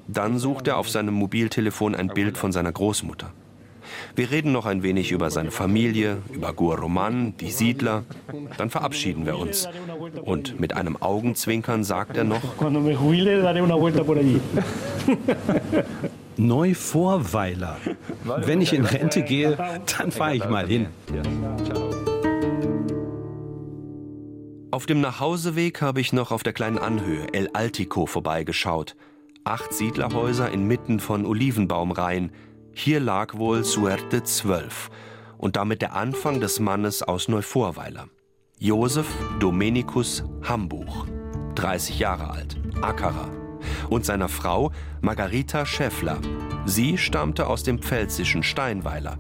dann 0.07 0.39
sucht 0.39 0.67
er 0.67 0.77
auf 0.77 0.89
seinem 0.89 1.13
Mobiltelefon 1.13 1.95
ein 1.95 2.07
Bild 2.07 2.37
von 2.37 2.51
seiner 2.51 2.71
Großmutter. 2.71 3.31
Wir 4.15 4.31
reden 4.31 4.51
noch 4.51 4.65
ein 4.65 4.83
wenig 4.83 5.11
über 5.11 5.29
seine 5.29 5.51
Familie, 5.51 6.17
über 6.31 6.53
Guaroman, 6.53 7.35
die 7.37 7.51
Siedler. 7.51 8.03
Dann 8.57 8.69
verabschieden 8.69 9.25
wir 9.25 9.37
uns. 9.37 9.69
Und 10.23 10.59
mit 10.59 10.73
einem 10.73 10.97
Augenzwinkern 10.97 11.83
sagt 11.83 12.17
er 12.17 12.23
noch: 12.23 12.41
Neuvorweiler. 16.37 17.77
Wenn 18.23 18.61
ich 18.61 18.73
in 18.73 18.85
Rente 18.85 19.23
gehe, 19.23 19.57
dann 19.97 20.11
fahre 20.11 20.35
ich 20.35 20.47
mal 20.47 20.67
hin. 20.67 20.87
Auf 24.69 24.85
dem 24.85 25.01
Nachhauseweg 25.01 25.81
habe 25.81 26.01
ich 26.01 26.13
noch 26.13 26.31
auf 26.31 26.43
der 26.43 26.53
kleinen 26.53 26.77
Anhöhe 26.77 27.25
El 27.33 27.49
Altico 27.53 28.05
vorbeigeschaut. 28.05 28.95
Acht 29.47 29.71
Siedlerhäuser 29.71 30.51
inmitten 30.51 30.99
von 30.99 31.25
Olivenbaumreihen. 31.25 32.33
Hier 32.73 32.99
lag 32.99 33.37
wohl 33.37 33.63
Suerte 33.63 34.21
12 34.21 34.89
und 35.37 35.55
damit 35.55 35.81
der 35.81 35.95
Anfang 35.95 36.41
des 36.41 36.59
Mannes 36.59 37.01
aus 37.01 37.29
Neuvorweiler. 37.29 38.09
Josef 38.59 39.07
Domenikus 39.39 40.25
Hambuch, 40.43 41.07
30 41.55 41.97
Jahre 41.97 42.29
alt, 42.29 42.57
Ackerer. 42.81 43.29
Und 43.89 44.03
seiner 44.03 44.27
Frau 44.27 44.73
Margarita 44.99 45.65
Schäffler. 45.65 46.17
Sie 46.65 46.97
stammte 46.97 47.47
aus 47.47 47.63
dem 47.63 47.79
pfälzischen 47.79 48.43
Steinweiler. 48.43 49.17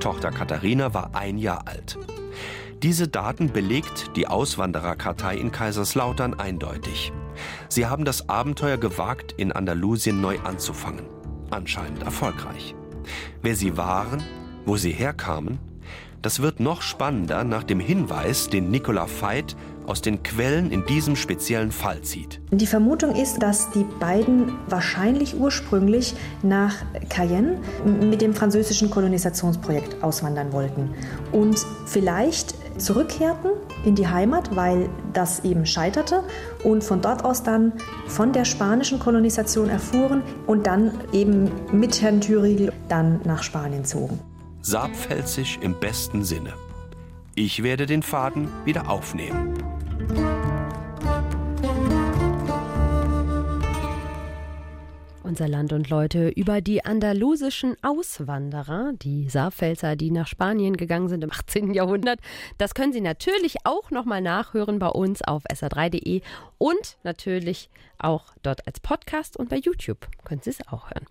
Tochter 0.00 0.30
Katharina 0.30 0.94
war 0.94 1.14
ein 1.14 1.36
Jahr 1.36 1.68
alt. 1.68 1.98
Diese 2.82 3.08
Daten 3.08 3.52
belegt 3.52 4.16
die 4.16 4.26
Auswandererkartei 4.26 5.36
in 5.36 5.52
Kaiserslautern 5.52 6.32
eindeutig. 6.32 7.12
Sie 7.68 7.86
haben 7.86 8.04
das 8.04 8.28
Abenteuer 8.28 8.76
gewagt, 8.76 9.32
in 9.36 9.52
Andalusien 9.52 10.20
neu 10.20 10.38
anzufangen. 10.40 11.06
Anscheinend 11.50 12.02
erfolgreich. 12.02 12.74
Wer 13.42 13.56
sie 13.56 13.76
waren, 13.76 14.22
wo 14.64 14.76
sie 14.76 14.92
herkamen, 14.92 15.58
das 16.22 16.42
wird 16.42 16.58
noch 16.58 16.82
spannender 16.82 17.44
nach 17.44 17.62
dem 17.62 17.78
Hinweis, 17.78 18.48
den 18.48 18.70
Nicola 18.70 19.06
Veit 19.20 19.54
aus 19.86 20.02
den 20.02 20.24
Quellen 20.24 20.72
in 20.72 20.84
diesem 20.84 21.14
speziellen 21.14 21.70
Fall 21.70 22.02
zieht. 22.02 22.40
Die 22.50 22.66
Vermutung 22.66 23.14
ist, 23.14 23.38
dass 23.38 23.70
die 23.70 23.84
beiden 24.00 24.52
wahrscheinlich 24.68 25.38
ursprünglich 25.38 26.14
nach 26.42 26.74
Cayenne 27.08 27.60
mit 27.84 28.20
dem 28.20 28.34
französischen 28.34 28.90
Kolonisationsprojekt 28.90 30.02
auswandern 30.02 30.52
wollten 30.52 30.90
und 31.30 31.64
vielleicht 31.86 32.56
zurückkehrten 32.78 33.50
in 33.84 33.94
die 33.94 34.08
Heimat, 34.08 34.54
weil 34.54 34.88
das 35.12 35.44
eben 35.44 35.66
scheiterte 35.66 36.22
und 36.64 36.82
von 36.82 37.00
dort 37.00 37.24
aus 37.24 37.42
dann 37.42 37.72
von 38.06 38.32
der 38.32 38.44
spanischen 38.44 38.98
Kolonisation 38.98 39.68
erfuhren 39.68 40.22
und 40.46 40.66
dann 40.66 40.92
eben 41.12 41.50
mit 41.72 42.00
Herrn 42.02 42.20
Thüriegel 42.20 42.72
dann 42.88 43.20
nach 43.24 43.42
Spanien 43.42 43.84
zogen. 43.84 44.20
Saarpfälzisch 44.62 45.58
im 45.60 45.78
besten 45.78 46.24
Sinne. 46.24 46.52
Ich 47.34 47.62
werde 47.62 47.86
den 47.86 48.02
Faden 48.02 48.48
wieder 48.64 48.88
aufnehmen. 48.88 49.54
Unser 55.36 55.48
Land 55.48 55.74
und 55.74 55.90
Leute 55.90 56.30
über 56.30 56.62
die 56.62 56.86
andalusischen 56.86 57.76
Auswanderer, 57.82 58.94
die 58.94 59.28
Saarpfälzer, 59.28 59.94
die 59.94 60.10
nach 60.10 60.28
Spanien 60.28 60.78
gegangen 60.78 61.10
sind 61.10 61.22
im 61.22 61.30
18. 61.30 61.74
Jahrhundert. 61.74 62.20
Das 62.56 62.72
können 62.72 62.94
Sie 62.94 63.02
natürlich 63.02 63.56
auch 63.64 63.90
nochmal 63.90 64.22
nachhören 64.22 64.78
bei 64.78 64.88
uns 64.88 65.20
auf 65.20 65.42
sr3.de 65.44 66.22
und 66.56 66.96
natürlich 67.02 67.68
auch 67.98 68.32
dort 68.42 68.66
als 68.66 68.80
Podcast 68.80 69.36
und 69.36 69.50
bei 69.50 69.56
YouTube 69.56 70.08
können 70.24 70.40
Sie 70.40 70.48
es 70.48 70.66
auch 70.68 70.88
hören. 70.88 71.04